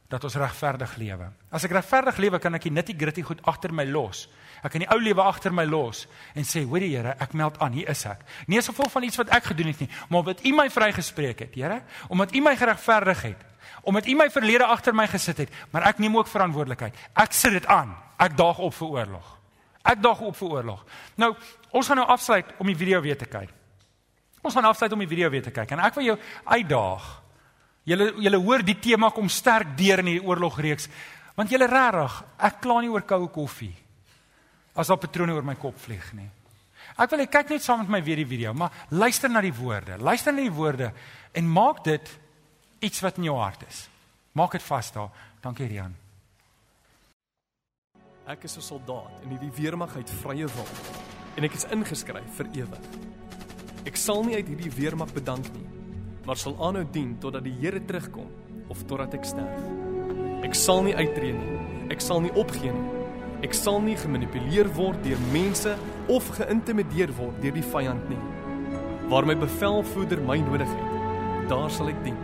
dat 0.09 0.25
ons 0.25 0.37
regverdig 0.39 0.97
lewe. 1.01 1.29
As 1.51 1.65
ek 1.67 1.75
regverdig 1.75 2.19
lewe, 2.23 2.39
kan 2.43 2.55
ek 2.55 2.69
die 2.69 2.73
nitty 2.75 2.95
gritty 2.99 3.25
goed 3.27 3.41
agter 3.51 3.73
my 3.75 3.85
los. 3.89 4.27
Ek 4.63 4.71
kan 4.73 4.85
die 4.85 4.91
ou 4.93 4.99
lewe 5.03 5.25
agter 5.25 5.55
my 5.55 5.65
los 5.67 6.07
en 6.35 6.45
sê, 6.45 6.65
"Hoor 6.65 6.81
die 6.81 6.97
Here, 6.97 7.17
ek 7.19 7.35
meld 7.35 7.59
aan, 7.59 7.73
hier 7.73 7.89
is 7.89 8.07
ek." 8.07 8.21
Nie 8.47 8.59
as 8.59 8.69
gevolg 8.69 8.91
van 8.93 9.03
iets 9.03 9.17
wat 9.17 9.29
ek 9.31 9.45
gedoen 9.45 9.67
het 9.67 9.81
nie, 9.81 9.89
maar 10.09 10.21
omdat 10.21 10.45
U 10.45 10.53
my 10.53 10.71
vrygespreek 10.71 11.39
het, 11.39 11.55
Here, 11.55 11.83
omdat 12.09 12.35
U 12.35 12.41
my 12.41 12.57
geregverdig 12.57 13.23
het, 13.23 13.45
omdat 13.83 14.07
U 14.07 14.15
my 14.15 14.31
verlede 14.31 14.65
agter 14.65 14.95
my 14.95 15.07
gesit 15.07 15.39
het, 15.39 15.51
maar 15.71 15.83
ek 15.83 15.99
neem 15.99 16.17
ook 16.17 16.29
verantwoordelikheid. 16.29 16.95
Ek 17.15 17.33
sit 17.33 17.53
dit 17.53 17.67
aan. 17.67 17.97
Ek 18.19 18.37
daag 18.37 18.59
op 18.59 18.75
vir 18.75 18.89
oorlog. 18.89 19.39
Ek 19.85 20.03
daag 20.03 20.21
op 20.21 20.37
vir 20.37 20.49
oorlog. 20.49 20.85
Nou, 21.17 21.35
ons 21.71 21.87
gaan 21.87 21.97
nou 21.97 22.07
afsluit 22.07 22.47
om 22.59 22.67
die 22.67 22.77
video 22.77 23.01
weer 23.01 23.19
te 23.19 23.27
kyk. 23.27 23.51
Ons 24.43 24.55
gaan 24.55 24.65
afsluit 24.65 24.93
om 24.93 24.99
die 24.99 25.09
video 25.09 25.31
weer 25.31 25.43
te 25.43 25.51
kyk 25.51 25.71
en 25.71 25.79
ek 25.79 25.95
wil 25.95 26.05
jou 26.05 26.19
uitdaag 26.45 27.26
Julle 27.87 28.09
julle 28.19 28.39
hoor 28.43 28.65
die 28.67 28.79
tema 28.83 29.13
kom 29.15 29.29
sterk 29.31 29.77
deur 29.79 30.03
in 30.03 30.11
hierdie 30.11 30.27
oorlogreeks. 30.27 30.89
Want 31.37 31.53
julle 31.53 31.69
regtig, 31.71 32.17
ek 32.49 32.59
kla 32.65 32.81
nie 32.83 32.91
oor 32.91 33.05
koue 33.07 33.29
koffie. 33.31 33.75
As 34.77 34.91
daar 34.91 34.99
patrone 35.01 35.37
oor 35.37 35.47
my 35.47 35.55
kop 35.61 35.79
vlieg 35.85 36.09
nie. 36.17 36.27
Ek 36.97 37.13
wil 37.13 37.23
jy 37.23 37.29
kyk 37.31 37.53
net 37.53 37.63
saam 37.65 37.85
met 37.85 37.93
my 37.93 38.01
weer 38.03 38.19
die 38.19 38.29
video, 38.29 38.55
maar 38.57 38.73
luister 38.91 39.31
na 39.31 39.43
die 39.45 39.55
woorde. 39.55 39.99
Luister 40.01 40.35
na 40.35 40.43
die 40.43 40.55
woorde 40.55 40.91
en 41.37 41.53
maak 41.53 41.85
dit 41.85 42.11
iets 42.85 43.03
wat 43.05 43.21
in 43.21 43.29
jou 43.29 43.37
hart 43.39 43.63
is. 43.69 43.85
Maak 44.37 44.57
dit 44.57 44.67
vas 44.67 44.91
daar. 44.93 45.23
Dankie 45.45 45.69
Rian. 45.71 45.95
Ek 48.27 48.45
is 48.45 48.57
'n 48.57 48.63
soldaat 48.63 49.23
in 49.23 49.31
hierdie 49.31 49.53
weermag 49.63 49.95
uit 49.95 50.11
vrye 50.11 50.47
wil 50.47 50.69
en 51.37 51.45
ek 51.45 51.55
is 51.55 51.65
ingeskryf 51.71 52.35
vir 52.37 52.47
ewig. 52.53 52.85
Ek 53.87 53.97
sal 53.97 54.25
nie 54.25 54.35
uit 54.35 54.49
hierdie 54.49 54.73
weermag 54.73 55.13
bedank 55.13 55.47
nie 55.55 55.86
maar 56.27 56.39
sal 56.39 56.57
aanhou 56.59 56.85
dien 56.91 57.15
totdat 57.23 57.45
die 57.47 57.55
Here 57.61 57.81
terugkom 57.87 58.27
of 58.73 58.83
totdat 58.91 59.15
ek 59.15 59.27
sterf. 59.29 59.67
Ek 60.47 60.57
sal 60.59 60.83
nie 60.87 60.95
uittreë 60.99 61.35
nie. 61.37 61.59
Ek 61.95 62.03
sal 62.03 62.23
nie 62.25 62.33
opgee 62.35 62.73
nie. 62.75 63.05
Ek 63.47 63.55
sal 63.55 63.79
nie 63.85 63.95
gemanipuleer 64.01 64.69
word 64.75 64.99
deur 65.05 65.21
mense 65.31 65.77
of 66.11 66.27
geïntimideer 66.39 67.13
word 67.19 67.39
deur 67.45 67.55
die 67.55 67.67
vyand 67.71 68.11
nie. 68.11 68.19
Waar 69.13 69.29
my 69.29 69.37
bevelvoerder 69.39 70.23
my 70.27 70.41
nodig 70.43 70.73
het, 70.73 70.97
daar 71.53 71.71
sal 71.71 71.93
ek 71.93 72.03
dien. 72.03 72.19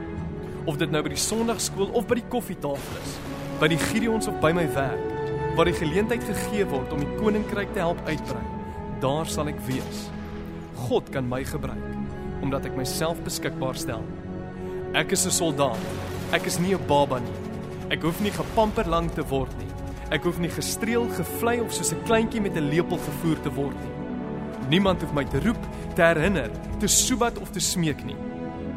Of 0.66 0.80
dit 0.82 0.90
nou 0.90 1.04
by 1.04 1.14
die 1.14 1.22
Sondagskool 1.22 1.94
of 1.94 2.08
by 2.10 2.18
die 2.18 2.26
koffietafel 2.32 2.98
is, 3.04 3.14
by 3.62 3.70
die 3.70 3.80
Gideons 3.90 4.30
of 4.30 4.40
by 4.42 4.50
my 4.56 4.66
werk, 4.74 5.06
waar 5.54 5.68
die 5.68 5.78
geleentheid 5.78 6.26
gegee 6.26 6.66
word 6.72 6.90
om 6.96 7.04
die 7.04 7.14
koninkryk 7.20 7.70
te 7.76 7.84
help 7.84 8.02
uitbrei, 8.08 8.44
daar 9.04 9.30
sal 9.30 9.52
ek 9.52 9.62
wees. 9.68 10.06
God 10.88 11.10
kan 11.14 11.28
my 11.28 11.44
gebruik 11.46 11.91
omdat 12.42 12.66
ek 12.66 12.76
myself 12.76 13.22
beskikbaar 13.24 13.78
stel. 13.78 14.02
Ek 14.94 15.12
is 15.12 15.26
'n 15.26 15.30
soldaat. 15.30 15.78
Ek 16.32 16.46
is 16.46 16.58
nie 16.58 16.74
'n 16.74 16.86
baba 16.86 17.18
nie. 17.18 17.38
Ek 17.90 18.02
hoef 18.02 18.20
nie 18.20 18.30
gepamper 18.30 18.88
lank 18.88 19.14
te 19.14 19.22
word 19.22 19.52
nie. 19.58 19.72
Ek 20.10 20.24
hoef 20.24 20.38
nie 20.38 20.50
gestreel, 20.50 21.08
gevlei 21.16 21.60
of 21.60 21.72
soos 21.72 21.92
'n 21.92 22.04
kleintjie 22.04 22.40
met 22.40 22.56
'n 22.56 22.68
lepel 22.68 22.98
gevoer 22.98 23.40
te 23.42 23.50
word 23.50 23.76
nie. 23.80 23.92
Niemand 24.68 25.00
hoef 25.00 25.12
my 25.12 25.24
te 25.24 25.40
roep, 25.40 25.62
te 25.94 26.02
herinner, 26.02 26.50
te 26.78 26.86
soebat 26.86 27.38
of 27.38 27.50
te 27.50 27.60
smeek 27.60 28.04
nie. 28.04 28.16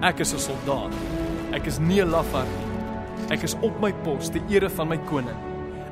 Ek 0.02 0.20
is 0.20 0.34
'n 0.34 0.40
soldaat. 0.40 0.94
Ek 1.54 1.66
is 1.68 1.80
nie 1.80 2.02
'n 2.02 2.10
lafaard 2.10 2.48
nie. 2.48 3.34
Ek 3.34 3.44
is 3.44 3.56
op 3.62 3.80
my 3.82 3.92
pos 3.92 4.30
te 4.30 4.42
ere 4.50 4.70
van 4.70 4.88
my 4.88 4.98
koning. 4.98 5.38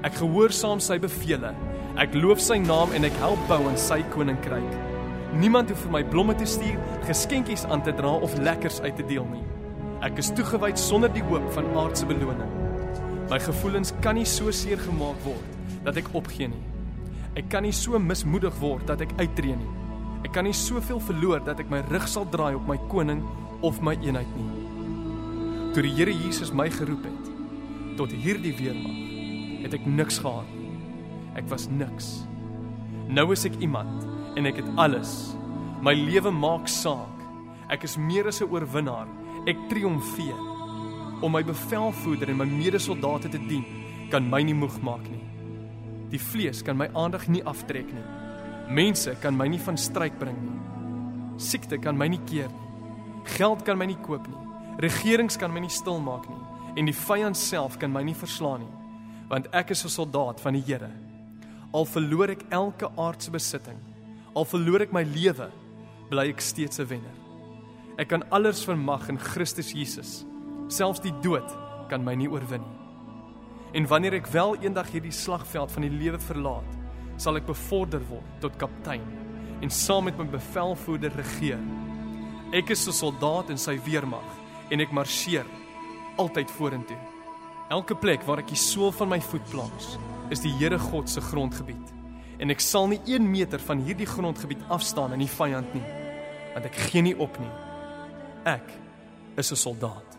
Ek 0.03 0.13
gehoorsaam 0.13 0.79
sy 0.79 0.99
bevele. 0.99 1.53
Ek 1.97 2.13
loof 2.13 2.39
sy 2.39 2.57
naam 2.57 2.91
en 2.91 3.03
ek 3.05 3.13
help 3.13 3.39
bou 3.47 3.67
aan 3.67 3.77
sy 3.77 4.03
koninkryk. 4.03 4.92
Niemand 5.33 5.71
hoef 5.71 5.81
vir 5.87 5.93
my 5.95 6.03
blomme 6.05 6.35
te 6.37 6.45
stuur, 6.45 6.77
geskenkies 7.07 7.63
aan 7.65 7.81
te 7.81 7.93
dra 7.97 8.11
of 8.21 8.35
lekkers 8.37 8.77
uit 8.85 8.95
te 8.99 9.05
deel 9.09 9.25
nie. 9.31 9.41
Ek 10.05 10.19
is 10.21 10.29
toegewyd 10.37 10.77
sonder 10.77 11.09
die 11.13 11.23
hoop 11.25 11.45
van 11.55 11.71
aardse 11.79 12.05
beloning. 12.05 12.51
My 13.31 13.39
gevoelens 13.41 13.93
kan 14.03 14.19
nie 14.19 14.27
so 14.29 14.53
seer 14.53 14.77
gemaak 14.83 15.17
word 15.25 15.81
dat 15.87 15.97
ek 15.97 16.11
opgee 16.13 16.51
nie. 16.51 16.61
Ek 17.39 17.49
kan 17.49 17.65
nie 17.65 17.73
so 17.73 17.97
mismoedig 17.97 18.53
word 18.61 18.85
dat 18.91 19.01
ek 19.01 19.15
uittreë 19.17 19.57
nie. 19.57 19.73
Ek 20.27 20.35
kan 20.35 20.45
nie 20.45 20.53
soveel 20.53 21.01
verloor 21.01 21.41
dat 21.47 21.63
ek 21.63 21.71
my 21.73 21.81
rug 21.89 22.05
sal 22.07 22.29
draai 22.29 22.53
op 22.59 22.69
my 22.69 22.77
koning 22.93 23.25
of 23.65 23.81
my 23.81 23.95
eenheid 24.05 24.29
nie. 24.37 24.51
Toe 25.73 25.81
die 25.81 25.95
Here 25.97 26.13
Jesus 26.13 26.53
my 26.53 26.69
geroep 26.69 27.09
het 27.09 27.31
tot 27.97 28.13
hierdie 28.13 28.53
weermag, 28.57 29.01
het 29.65 29.73
ek 29.77 29.89
niks 29.89 30.21
gehad 30.21 30.49
nie. 30.53 30.77
Ek 31.41 31.49
was 31.49 31.65
niks. 31.73 32.19
Nou 33.09 33.31
is 33.33 33.45
ek 33.49 33.57
iemand 33.61 34.12
en 34.35 34.45
ek 34.45 34.61
het 34.61 34.69
alles. 34.77 35.33
My 35.81 35.93
lewe 35.93 36.31
maak 36.31 36.67
saak. 36.67 37.21
Ek 37.69 37.83
is 37.83 37.97
meer 37.97 38.27
as 38.27 38.41
'n 38.41 38.49
oorwinnaar. 38.49 39.07
Ek 39.47 39.57
triomfeer. 39.69 40.39
Om 41.21 41.31
my 41.31 41.43
bevelvoerder 41.43 42.29
en 42.29 42.37
my 42.37 42.45
medesoldate 42.45 43.29
te 43.29 43.37
dien, 43.37 43.65
kan 44.09 44.29
my 44.29 44.41
nie 44.43 44.53
moeg 44.53 44.81
maak 44.81 45.09
nie. 45.09 45.23
Die 46.09 46.19
vlees 46.19 46.61
kan 46.61 46.77
my 46.77 46.89
aandag 46.93 47.27
nie 47.27 47.43
aftrek 47.43 47.93
nie. 47.93 48.05
Mense 48.69 49.15
kan 49.21 49.37
my 49.37 49.47
nie 49.47 49.59
van 49.59 49.77
stryk 49.77 50.19
bring 50.19 50.37
nie. 50.41 50.59
Siekte 51.37 51.77
kan 51.77 51.97
my 51.97 52.07
nie 52.07 52.21
keer 52.25 52.47
nie. 52.47 53.37
Geld 53.37 53.63
kan 53.63 53.77
my 53.77 53.85
nie 53.85 54.01
koop 54.01 54.27
nie. 54.27 54.37
Regerings 54.77 55.37
kan 55.37 55.53
my 55.53 55.59
nie 55.59 55.69
stil 55.69 55.99
maak 55.99 56.29
nie 56.29 56.43
en 56.75 56.89
die 56.89 56.95
vyand 56.95 57.37
self 57.37 57.77
kan 57.79 57.91
my 57.93 58.01
nie 58.05 58.17
verslaan 58.17 58.63
nie, 58.63 58.73
want 59.29 59.47
ek 59.53 59.71
is 59.71 59.85
'n 59.85 59.89
soldaat 59.89 60.41
van 60.41 60.53
die 60.53 60.61
Here. 60.61 60.89
Al 61.73 61.85
verloor 61.85 62.29
ek 62.29 62.45
elke 62.49 62.89
aardse 62.97 63.31
besitting, 63.31 63.77
al 64.33 64.45
verloor 64.45 64.81
ek 64.81 64.93
my 64.93 65.03
lewe, 65.03 65.49
bly 66.09 66.29
ek 66.29 66.41
steeds 66.41 66.79
'n 66.79 66.87
wenner. 66.87 67.17
Ek 67.97 68.09
kan 68.09 68.23
alles 68.31 68.63
vermag 68.65 69.09
in 69.09 69.17
Christus 69.17 69.71
Jesus. 69.71 70.25
Selfs 70.67 70.99
die 70.99 71.13
dood 71.21 71.49
kan 71.89 72.03
my 72.03 72.15
nie 72.15 72.27
oorwin 72.27 72.61
nie. 72.61 72.79
En 73.73 73.87
wanneer 73.87 74.13
ek 74.13 74.27
wel 74.27 74.55
eendag 74.61 74.91
hierdie 74.93 75.11
slagveld 75.11 75.71
van 75.71 75.81
die 75.81 75.93
lewe 75.93 76.19
verlaat, 76.19 76.77
sal 77.17 77.37
ek 77.37 77.45
bevorder 77.45 78.01
word 78.09 78.41
tot 78.41 78.57
kaptein 78.57 79.05
en 79.61 79.69
saam 79.69 80.05
met 80.05 80.17
my 80.17 80.25
bevelvoerder 80.25 81.13
regeer. 81.15 81.59
Ek 82.53 82.69
is 82.69 82.87
'n 82.87 82.91
soldaat 82.91 83.49
in 83.49 83.57
sy 83.57 83.79
weermag 83.85 84.29
en 84.69 84.79
ek 84.79 84.91
marseer 84.91 85.45
altyd 86.17 86.51
vorentoe. 86.51 86.97
Elke 87.69 87.95
plek 87.95 88.23
waar 88.23 88.39
ek 88.39 88.47
die 88.47 88.55
sool 88.55 88.91
van 88.91 89.09
my 89.09 89.19
voet 89.19 89.49
plaas, 89.49 89.97
is 90.29 90.39
die 90.39 90.51
Here 90.51 90.77
God 90.77 91.09
se 91.09 91.21
grondgebied. 91.21 92.02
En 92.39 92.49
ek 92.49 92.59
sal 92.59 92.87
nie 92.87 93.01
1 93.05 93.29
meter 93.29 93.59
van 93.59 93.83
hierdie 93.85 94.09
grondgebied 94.09 94.63
afstaan 94.73 95.13
in 95.13 95.19
die 95.19 95.29
vyand 95.29 95.73
nie, 95.73 95.85
want 96.53 96.65
ek 96.65 96.81
gee 96.89 97.01
nie 97.01 97.15
op 97.17 97.37
nie. 97.39 97.53
Ek 98.45 98.73
is 99.37 99.51
'n 99.51 99.55
soldaat. 99.55 100.13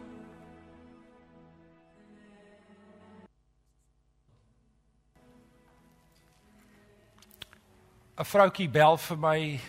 'n 8.14 8.24
vroutjie 8.24 8.68
bel 8.70 8.96
vir 8.96 9.18
my 9.18 9.60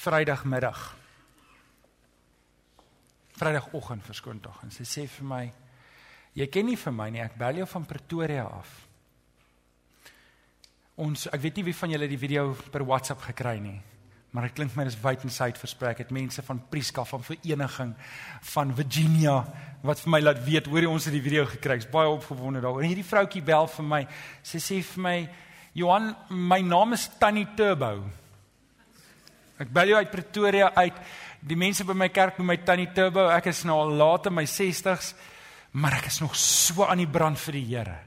Vrydagmiddag. 0.00 0.78
Vrydagoggend 3.36 4.06
verskoon 4.06 4.40
tog 4.40 4.62
en 4.64 4.70
sy 4.72 4.86
sê 4.88 5.04
vir 5.08 5.26
my 5.28 5.42
jy 6.32 6.46
ken 6.48 6.66
nie 6.70 6.78
vir 6.80 6.94
my 6.94 7.10
nie, 7.10 7.20
ek 7.20 7.36
bel 7.36 7.60
jou 7.60 7.66
van 7.66 7.84
Pretoria 7.84 8.46
af. 8.46 8.89
Ons 11.00 11.30
ek 11.32 11.40
weet 11.40 11.60
nie 11.60 11.70
wie 11.70 11.76
van 11.76 11.94
julle 11.94 12.08
die 12.10 12.20
video 12.20 12.50
per 12.72 12.84
WhatsApp 12.84 13.22
gekry 13.30 13.56
nie. 13.62 13.78
Maar 14.30 14.46
dit 14.46 14.58
klink 14.60 14.76
my 14.76 14.84
dis 14.86 14.98
wyd 15.00 15.24
en 15.26 15.32
suid 15.32 15.58
versprei. 15.58 15.94
Ek 15.94 16.04
het 16.04 16.12
mense 16.14 16.42
van 16.46 16.60
Prieska 16.70 17.02
van 17.08 17.22
vereniging 17.26 17.94
van 18.52 18.74
Virginia 18.76 19.40
wat 19.82 20.02
vir 20.04 20.12
my 20.12 20.20
laat 20.20 20.42
weet 20.44 20.68
hoor 20.70 20.84
jy 20.84 20.90
ons 20.92 21.08
het 21.08 21.16
die 21.16 21.24
video 21.24 21.46
gekry. 21.50 21.78
Ek's 21.80 21.88
baie 21.90 22.10
opgewonde 22.12 22.60
daaroor. 22.62 22.84
En 22.84 22.92
hierdie 22.92 23.06
vroutjie 23.06 23.42
bel 23.42 23.66
vir 23.72 23.88
my. 23.94 24.02
Sy 24.46 24.60
sê 24.62 24.82
vir 24.92 25.02
my 25.06 25.16
Johan, 25.80 26.12
my 26.30 26.60
naam 26.66 26.94
is 26.94 27.08
Tannie 27.18 27.46
Turbo. 27.56 28.04
Ek 29.60 29.72
bel 29.72 29.92
jou 29.92 29.98
uit 29.98 30.12
Pretoria 30.12 30.70
uit. 30.76 31.00
Die 31.40 31.58
mense 31.58 31.86
by 31.88 31.96
my 31.96 32.10
kerk 32.12 32.38
noem 32.38 32.52
my 32.52 32.58
Tannie 32.66 32.90
Turbo. 32.94 33.28
Ek 33.32 33.50
is 33.50 33.64
nou 33.68 33.78
al 33.80 33.96
laat 33.96 34.28
in 34.28 34.36
my 34.36 34.44
60's, 34.44 35.14
maar 35.72 35.96
ek 36.00 36.10
is 36.10 36.20
nog 36.20 36.36
so 36.36 36.84
aan 36.86 37.02
die 37.02 37.10
brand 37.10 37.40
vir 37.40 37.58
die 37.58 37.66
Here. 37.72 37.98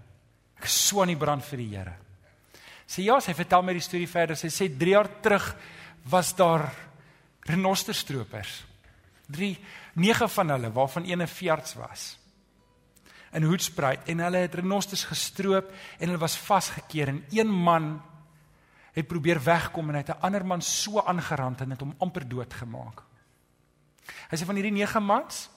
Ek 0.60 0.69
is 0.69 0.79
so 0.88 1.01
aan 1.01 1.12
die 1.12 1.19
brand 1.19 1.45
vir 1.47 1.63
die 1.63 1.69
Here. 1.73 1.97
Sy 2.93 3.08
ja, 3.08 3.17
sy 3.23 3.34
vertel 3.34 3.63
my 3.65 3.73
die 3.73 3.82
storie 3.82 4.10
verder. 4.10 4.38
Sy 4.38 4.51
sê 4.53 4.67
3 4.69 4.93
jaar 4.93 5.10
terug 5.25 5.47
was 6.12 6.34
daar 6.38 6.67
renosterstropers. 7.49 8.62
3 9.34 9.56
9 9.95 10.27
van 10.29 10.49
hulle 10.49 10.69
waarvan 10.73 11.06
een 11.06 11.21
'n 11.21 11.27
veearts 11.27 11.73
was 11.73 12.17
in 13.34 13.43
Hoedspruit 13.43 14.10
en 14.10 14.19
hulle 14.19 14.38
het 14.38 14.56
renosters 14.56 15.06
gestroop 15.10 15.71
en 15.99 16.08
hulle 16.08 16.21
was 16.21 16.38
vasgekeer 16.38 17.08
en 17.08 17.23
een 17.29 17.49
man 17.49 18.01
het 18.93 19.08
probeer 19.08 19.41
wegkom 19.43 19.89
en 19.89 19.95
hy 19.95 20.01
het 20.01 20.10
'n 20.10 20.21
ander 20.21 20.45
man 20.45 20.62
so 20.62 21.01
aangerand 21.01 21.62
en 21.62 21.69
het 21.69 21.79
hom 21.79 21.95
amper 21.97 22.27
doodgemaak. 22.29 23.03
Hy 24.29 24.38
sê 24.38 24.45
van 24.45 24.56
hierdie 24.56 24.71
9 24.71 25.03
mans 25.03 25.49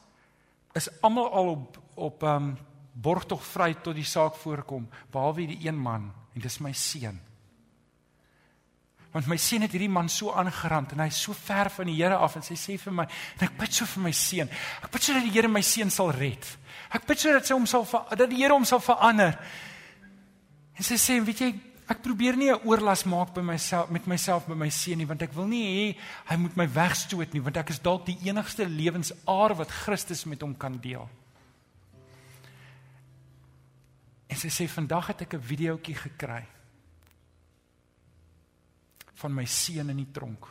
is 0.72 0.88
almal 1.02 1.32
al 1.32 1.48
op 1.48 1.78
op 1.94 2.22
um 2.22 2.56
borgtog 2.92 3.44
vry 3.44 3.74
tot 3.74 3.94
die 3.94 4.04
saak 4.04 4.34
voorkom 4.34 4.88
behalwe 5.10 5.46
die 5.46 5.66
een 5.66 5.78
man 5.78 6.12
en 6.36 6.44
dis 6.44 6.60
my 6.60 6.72
seun. 6.76 7.18
Want 9.14 9.30
my 9.32 9.38
seun 9.40 9.64
het 9.64 9.72
hierdie 9.72 9.88
man 9.88 10.10
so 10.12 10.34
aangerand 10.36 10.92
en 10.92 11.00
hy 11.00 11.08
is 11.08 11.22
so 11.24 11.32
ver 11.32 11.70
van 11.72 11.88
die 11.88 11.96
Here 11.96 12.18
af 12.20 12.36
en 12.36 12.44
sy 12.44 12.56
sê 12.60 12.76
vir 12.76 12.92
my 12.92 13.06
en 13.08 13.46
ek 13.46 13.54
bid 13.56 13.72
so 13.72 13.88
vir 13.88 14.04
my 14.04 14.12
seun. 14.12 14.50
Ek 14.84 14.90
bid 14.92 15.06
sodat 15.06 15.24
die 15.24 15.32
Here 15.32 15.48
my 15.48 15.62
seun 15.64 15.92
sal 15.94 16.12
red. 16.12 16.44
Ek 16.92 17.06
bid 17.08 17.22
sodat 17.22 17.48
sy 17.48 17.56
hom 17.56 17.64
sal 17.70 17.86
dat 18.12 18.28
die 18.28 18.42
Here 18.42 18.52
hom 18.52 18.68
sal 18.68 18.82
verander. 18.84 19.38
En 20.76 20.84
sy 20.84 20.98
sê, 21.00 21.16
weet 21.24 21.40
jy, 21.40 21.48
ek 21.88 22.02
probeer 22.04 22.36
nie 22.36 22.50
'n 22.52 22.60
oorlas 22.68 23.06
maak 23.06 23.32
by 23.32 23.40
myself 23.40 23.88
met 23.90 24.06
myself 24.06 24.46
by 24.46 24.54
my 24.54 24.68
seun 24.68 24.98
nie, 24.98 25.08
want 25.08 25.22
ek 25.22 25.32
wil 25.32 25.46
nie 25.46 25.64
hê 25.64 25.96
hy 26.28 26.36
moet 26.36 26.56
my 26.56 26.66
wegstoot 26.66 27.32
nie, 27.32 27.40
want 27.40 27.56
ek 27.56 27.70
is 27.70 27.78
dalk 27.78 28.04
die 28.04 28.18
enigste 28.28 28.66
lewensaar 28.68 29.56
wat 29.56 29.70
Christus 29.70 30.26
met 30.26 30.42
hom 30.42 30.54
kan 30.54 30.76
deel. 30.76 31.08
En 34.36 34.40
sy 34.42 34.50
sê 34.52 34.66
vandag 34.68 35.06
het 35.14 35.22
ek 35.24 35.34
'n 35.34 35.48
videoetjie 35.48 35.94
gekry 35.96 36.44
van 39.14 39.34
my 39.34 39.44
seun 39.44 39.88
in 39.88 39.96
die 39.96 40.12
tronk. 40.12 40.44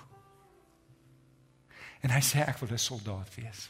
En 2.01 2.09
hy 2.09 2.21
sê 2.21 2.41
ek 2.41 2.57
wil 2.57 2.73
'n 2.73 2.77
soldaat 2.77 3.35
wees. 3.35 3.69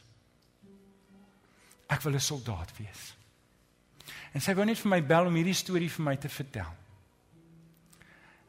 Ek 1.90 2.02
wil 2.02 2.14
'n 2.14 2.20
soldaat 2.20 2.72
wees. 2.78 3.16
En 4.32 4.42
sy 4.42 4.56
wou 4.56 4.66
net 4.66 4.80
vir 4.80 4.90
my 4.90 5.06
bel 5.06 5.26
om 5.26 5.36
hierdie 5.36 5.54
storie 5.54 5.92
vir 5.92 6.04
my 6.06 6.16
te 6.16 6.30
vertel. 6.30 6.74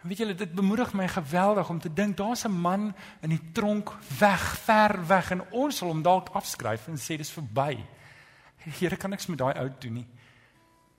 En 0.02 0.08
weet 0.08 0.18
julle, 0.18 0.34
dit 0.34 0.52
bemoedig 0.52 0.92
my 0.92 1.08
geweldig 1.08 1.68
om 1.68 1.80
te 1.80 1.92
dink 1.92 2.16
daar's 2.16 2.44
'n 2.44 2.60
man 2.60 2.94
in 3.22 3.30
die 3.30 3.52
tronk 3.52 3.90
weg, 4.18 4.58
ver 4.58 5.06
weg 5.06 5.30
en 5.30 5.50
ons 5.50 5.76
sal 5.76 5.88
hom 5.88 6.02
dalk 6.02 6.28
afskryf 6.28 6.86
en 6.86 6.96
sê 6.96 7.16
dis 7.16 7.30
verby. 7.30 7.84
Here 8.56 8.96
kan 8.96 9.10
niks 9.10 9.26
met 9.26 9.38
daai 9.38 9.58
ou 9.58 9.70
doen 9.78 9.92
nie. 9.92 10.06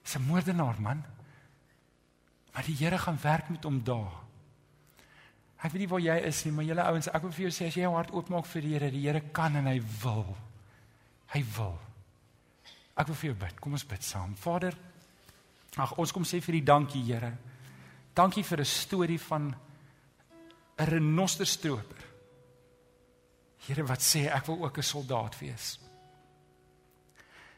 Dis 0.08 0.15
'n 0.15 0.24
moordenaar 0.24 0.82
man. 0.82 1.04
Maar 2.54 2.63
die 2.63 2.76
Here 2.76 2.98
gaan 2.98 3.20
werk 3.22 3.50
met 3.50 3.63
hom 3.63 3.84
daar. 3.84 4.13
Ek 5.58 5.72
weet 5.72 5.82
nie 5.82 5.88
waar 5.88 6.00
jy 6.00 6.15
is 6.15 6.43
nie, 6.46 6.54
maar 6.54 6.65
julle 6.65 6.84
ouens, 6.84 7.08
ek 7.08 7.22
wil 7.22 7.32
vir 7.32 7.41
jou 7.41 7.52
sê 7.52 7.67
as 7.67 7.76
jy 7.76 7.82
jou 7.82 7.93
hart 7.96 8.12
oopmaak 8.12 8.46
vir 8.46 8.62
die 8.62 8.74
Here, 8.74 8.91
die 8.91 9.02
Here 9.02 9.22
kan 9.32 9.56
en 9.56 9.65
hy 9.65 9.82
wil. 10.04 10.38
Hy 11.34 11.43
wil. 11.58 11.80
Ek 12.96 13.08
wil 13.08 13.15
vir 13.15 13.30
jou 13.30 13.39
bid. 13.39 13.60
Kom 13.60 13.72
ons 13.72 13.86
bid 13.86 14.04
saam. 14.04 14.36
Vader, 14.36 14.78
ag 15.78 15.98
ons 15.98 16.12
kom 16.12 16.24
sê 16.24 16.39
vir 16.41 16.56
U 16.56 16.62
dankie, 16.62 17.04
Here. 17.04 17.34
Dankie 18.15 18.43
vir 18.43 18.60
'n 18.60 18.65
storie 18.65 19.20
van 19.20 19.56
'n 20.78 20.86
renosterstroper. 20.86 22.06
Here, 23.67 23.84
wat 23.84 24.00
sê 24.00 24.28
ek 24.32 24.46
wil 24.46 24.63
ook 24.63 24.78
'n 24.78 24.84
soldaat 24.84 25.39
wees. 25.39 25.80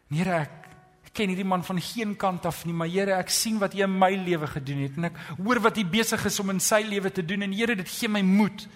Here, 0.09 0.41
ek 0.41 0.68
ek 1.09 1.15
ken 1.17 1.31
hierdie 1.33 1.47
man 1.47 1.63
van 1.65 1.81
geen 1.81 2.13
kant 2.15 2.45
af 2.45 2.61
nie, 2.69 2.73
maar 2.77 2.87
Here, 2.87 3.17
ek 3.17 3.31
sien 3.33 3.57
wat 3.57 3.73
U 3.73 3.81
in 3.81 3.97
my 3.97 4.11
lewe 4.13 4.47
gedoen 4.47 4.83
het 4.85 4.97
en 4.99 5.09
ek 5.09 5.17
hoor 5.39 5.59
wat 5.65 5.79
U 5.81 5.85
besig 5.89 6.25
is 6.29 6.39
om 6.39 6.53
in 6.53 6.61
sy 6.61 6.83
lewe 6.85 7.09
te 7.09 7.25
doen 7.25 7.47
en 7.47 7.55
Here, 7.57 7.75
dit 7.75 7.89
gee 7.89 8.11
my 8.11 8.21
moed. 8.21 8.67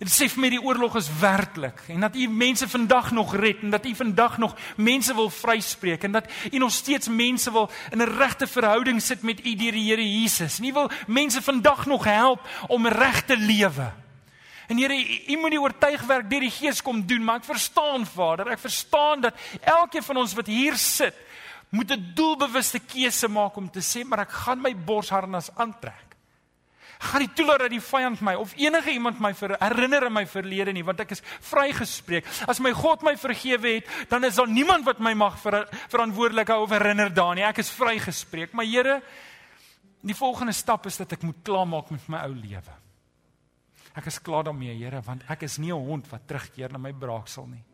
Dit 0.00 0.08
sê 0.08 0.30
vir 0.32 0.40
my 0.40 0.48
die 0.48 0.60
oorlog 0.64 0.94
is 0.96 1.10
werklik 1.20 1.82
en 1.92 2.06
dat 2.06 2.14
u 2.16 2.24
mense 2.32 2.64
vandag 2.72 3.10
nog 3.12 3.34
red 3.36 3.60
en 3.60 3.74
dat 3.74 3.84
u 3.84 3.92
vandag 3.94 4.38
nog 4.40 4.54
mense 4.80 5.12
wil 5.14 5.28
vryspreek 5.28 6.06
en 6.08 6.14
dat 6.16 6.30
u 6.52 6.56
nog 6.58 6.72
steeds 6.72 7.08
mense 7.12 7.52
wil 7.52 7.68
in 7.92 8.00
'n 8.00 8.16
regte 8.16 8.46
verhouding 8.46 9.02
sit 9.02 9.22
met 9.22 9.44
u 9.44 9.54
deur 9.54 9.72
die 9.72 9.88
Here 9.88 10.20
Jesus. 10.20 10.58
En 10.58 10.64
u 10.64 10.72
wil 10.72 10.90
mense 11.06 11.42
vandag 11.42 11.86
nog 11.86 12.04
help 12.04 12.48
om 12.68 12.86
reg 12.86 13.24
te 13.24 13.36
lewe. 13.36 13.92
En 14.68 14.78
Here, 14.78 14.94
u 15.26 15.36
moet 15.36 15.50
die 15.50 15.60
oortuigwerk 15.60 16.30
deur 16.30 16.40
die 16.40 16.50
Gees 16.50 16.82
kom 16.82 17.06
doen, 17.06 17.24
maar 17.24 17.36
ek 17.36 17.44
verstaan 17.44 18.06
Vader, 18.06 18.48
ek 18.48 18.58
verstaan 18.58 19.20
dat 19.20 19.34
elkeen 19.60 20.02
van 20.02 20.16
ons 20.16 20.34
wat 20.34 20.46
hier 20.46 20.76
sit, 20.76 21.14
moet 21.70 21.90
'n 21.90 22.12
doelbewuste 22.14 22.78
keuse 22.78 23.28
maak 23.28 23.56
om 23.56 23.70
te 23.70 23.80
sê, 23.80 24.04
maar 24.04 24.20
ek 24.20 24.30
gaan 24.30 24.62
my 24.62 24.74
borsharnas 24.74 25.50
aantrek 25.56 26.10
gaan 27.00 27.22
nie 27.24 27.30
toelaat 27.32 27.64
dat 27.64 27.72
die 27.72 27.80
vyand 27.80 28.20
my 28.24 28.34
of 28.36 28.52
enige 28.60 28.92
iemand 28.92 29.20
my 29.24 29.32
ver, 29.36 29.54
herinner 29.60 30.04
aan 30.06 30.14
my 30.18 30.26
verlede 30.28 30.74
nie, 30.76 30.84
want 30.84 31.00
ek 31.00 31.14
is 31.16 31.22
vrygespreek. 31.48 32.28
As 32.50 32.60
my 32.60 32.72
God 32.76 33.04
my 33.06 33.14
vergewe 33.20 33.76
het, 33.78 33.88
dan 34.10 34.26
is 34.28 34.36
daar 34.36 34.50
niemand 34.50 34.84
wat 34.88 35.00
my 35.00 35.14
mag 35.16 35.38
ver, 35.40 35.62
verantwoordelik 35.92 36.52
hou 36.52 36.62
of 36.66 36.74
herinner 36.76 37.12
daarin 37.14 37.40
nie. 37.40 37.46
Ek 37.48 37.62
is 37.64 37.72
vrygespreek. 37.72 38.52
Maar 38.52 38.68
Here, 38.70 38.98
die 40.04 40.16
volgende 40.16 40.52
stap 40.56 40.86
is 40.90 41.00
dat 41.00 41.16
ek 41.16 41.24
moet 41.24 41.40
klaarmaak 41.44 41.90
met 41.94 42.04
my 42.12 42.20
ou 42.28 42.34
lewe. 42.36 42.76
Ek 43.96 44.06
is 44.06 44.20
klaar 44.22 44.44
daarmee, 44.50 44.76
Here, 44.76 45.00
want 45.06 45.24
ek 45.32 45.48
is 45.48 45.58
nie 45.58 45.72
'n 45.72 45.86
hond 45.86 46.06
wat 46.10 46.28
terugkeer 46.28 46.72
na 46.72 46.78
my 46.78 46.92
braaksel 46.92 47.46
nie. 47.46 47.64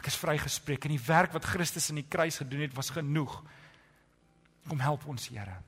Ek 0.00 0.08
is 0.08 0.16
vrygespreek 0.16 0.86
en 0.88 0.96
die 0.96 1.06
werk 1.06 1.34
wat 1.36 1.44
Christus 1.44 1.90
in 1.92 2.00
die 2.00 2.08
kruis 2.08 2.40
gedoen 2.40 2.64
het 2.64 2.76
was 2.76 2.90
genoeg. 2.90 3.42
Kom 4.68 4.80
help 4.80 5.04
ons, 5.06 5.28
Here. 5.28 5.60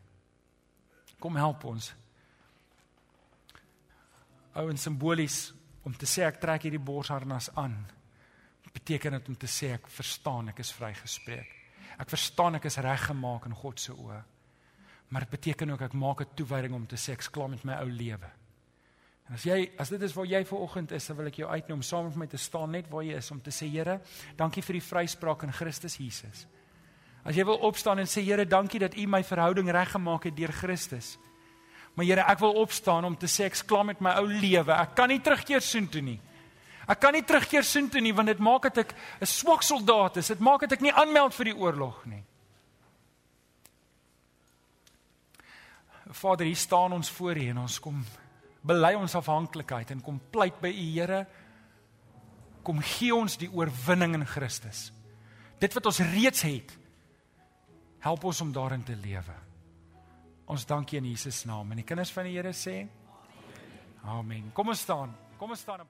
Kom 1.21 1.37
help 1.37 1.65
ons 1.69 1.93
ou 4.53 4.69
en 4.69 4.77
simbolies 4.77 5.53
om 5.87 5.95
te 5.97 6.05
sê 6.05 6.27
ek 6.27 6.41
trek 6.43 6.67
hierdie 6.67 6.83
borsharnas 6.83 7.49
aan 7.57 7.77
beteken 8.73 9.19
dit 9.19 9.29
om 9.29 9.37
te 9.37 9.49
sê 9.51 9.75
ek 9.77 9.89
verstaan 9.93 10.49
ek 10.53 10.63
is 10.65 10.73
vrygespreek. 10.73 11.49
Ek 12.01 12.09
verstaan 12.09 12.57
ek 12.57 12.71
is 12.71 12.79
reggemaak 12.81 13.45
in 13.49 13.57
God 13.57 13.81
se 13.81 13.93
oë. 13.93 14.21
Maar 15.13 15.27
dit 15.27 15.35
beteken 15.35 15.75
ook 15.75 15.83
ek 15.89 15.95
maak 15.95 16.23
'n 16.23 16.35
toewyding 16.37 16.75
om 16.75 16.87
te 16.87 16.97
sê 16.97 17.13
ek's 17.13 17.29
klaar 17.29 17.51
met 17.51 17.65
my 17.65 17.75
ou 17.75 17.91
lewe. 17.91 18.31
En 19.29 19.37
as 19.39 19.45
jy 19.47 19.71
as 19.81 19.93
dit 19.93 20.03
is 20.03 20.15
waar 20.17 20.27
jy 20.27 20.43
ver 20.45 20.65
oggend 20.65 20.93
is, 20.93 21.07
dan 21.07 21.17
wil 21.17 21.31
ek 21.31 21.39
jou 21.43 21.51
uitnooi 21.51 21.79
om 21.79 21.85
saam 21.87 22.09
met 22.09 22.17
my 22.25 22.27
te 22.27 22.41
staan 22.41 22.73
net 22.75 22.89
waar 22.91 23.05
jy 23.07 23.19
is 23.21 23.31
om 23.31 23.41
te 23.41 23.55
sê 23.55 23.69
Here, 23.71 24.01
dankie 24.37 24.63
vir 24.63 24.81
die 24.81 24.87
vryspraak 24.87 25.45
in 25.47 25.55
Christus 25.55 25.99
Jesus. 26.01 26.47
As 27.23 27.37
jy 27.39 27.45
wil 27.47 27.63
opstaan 27.63 28.03
en 28.03 28.11
sê 28.11 28.25
Here, 28.27 28.47
dankie 28.47 28.83
dat 28.83 28.97
U 28.99 29.07
my 29.07 29.23
verhouding 29.23 29.71
reggemaak 29.71 30.27
het 30.27 30.37
deur 30.37 30.53
Christus. 30.53 31.15
Maar 31.95 32.09
Here, 32.09 32.27
ek 32.27 32.43
wil 32.43 32.59
opstaan 32.63 33.07
om 33.07 33.17
te 33.17 33.31
sê 33.31 33.47
ek's 33.47 33.63
klaar 33.63 33.87
met 33.87 34.03
my 34.03 34.17
ou 34.19 34.27
lewe. 34.27 34.75
Ek 34.75 34.97
kan 34.99 35.13
nie 35.13 35.21
terugkeer 35.23 35.63
soontoe 35.63 36.03
nie. 36.03 36.19
Ek 36.91 36.99
kan 36.99 37.15
nie 37.15 37.23
terugkeer 37.23 37.63
soontoe 37.63 38.03
nie 38.03 38.15
want 38.17 38.33
dit 38.33 38.43
maak 38.43 38.67
dat 38.69 38.79
ek 38.79 38.95
'n 39.21 39.27
swak 39.27 39.63
soldaat 39.63 40.17
is. 40.17 40.29
Dit 40.29 40.41
maak 40.41 40.61
dat 40.61 40.73
ek 40.73 40.81
nie 40.81 40.93
aanmeld 40.93 41.35
vir 41.35 41.45
die 41.45 41.57
oorlog 41.57 42.07
nie. 42.07 42.25
Vader, 46.11 46.47
hier 46.47 46.57
staan 46.57 46.93
ons 46.93 47.11
voor 47.11 47.37
U 47.37 47.49
en 47.49 47.59
ons 47.59 47.79
kom 47.81 48.05
bely 48.67 48.95
ons 48.99 49.15
afhanklikheid 49.19 49.91
en 49.95 50.03
kom 50.05 50.21
pleit 50.33 50.61
by 50.63 50.71
U 50.71 50.89
Here. 50.95 51.23
Kom 52.63 52.83
gee 52.83 53.15
ons 53.15 53.37
die 53.41 53.51
oorwinning 53.51 54.15
in 54.21 54.27
Christus. 54.27 54.91
Dit 55.63 55.75
wat 55.75 55.87
ons 55.91 56.03
reeds 56.13 56.45
het, 56.47 56.77
help 58.03 58.25
ons 58.25 58.41
om 58.43 58.53
daarin 58.55 58.83
te 58.87 58.97
lewe. 58.99 59.35
Ons 60.51 60.67
dankie 60.67 60.99
in 60.99 61.07
Jesus 61.11 61.45
naam 61.47 61.71
en 61.71 61.83
die 61.83 61.87
kinders 61.87 62.13
van 62.15 62.27
die 62.29 62.37
Here 62.37 62.55
sê 62.57 62.83
Amen. 64.03 64.51
Kom 64.51 64.73
ons 64.73 64.81
staan. 64.83 65.13
Kom 65.39 65.55
ons 65.55 65.61
staan 65.63 65.85
en 65.85 65.87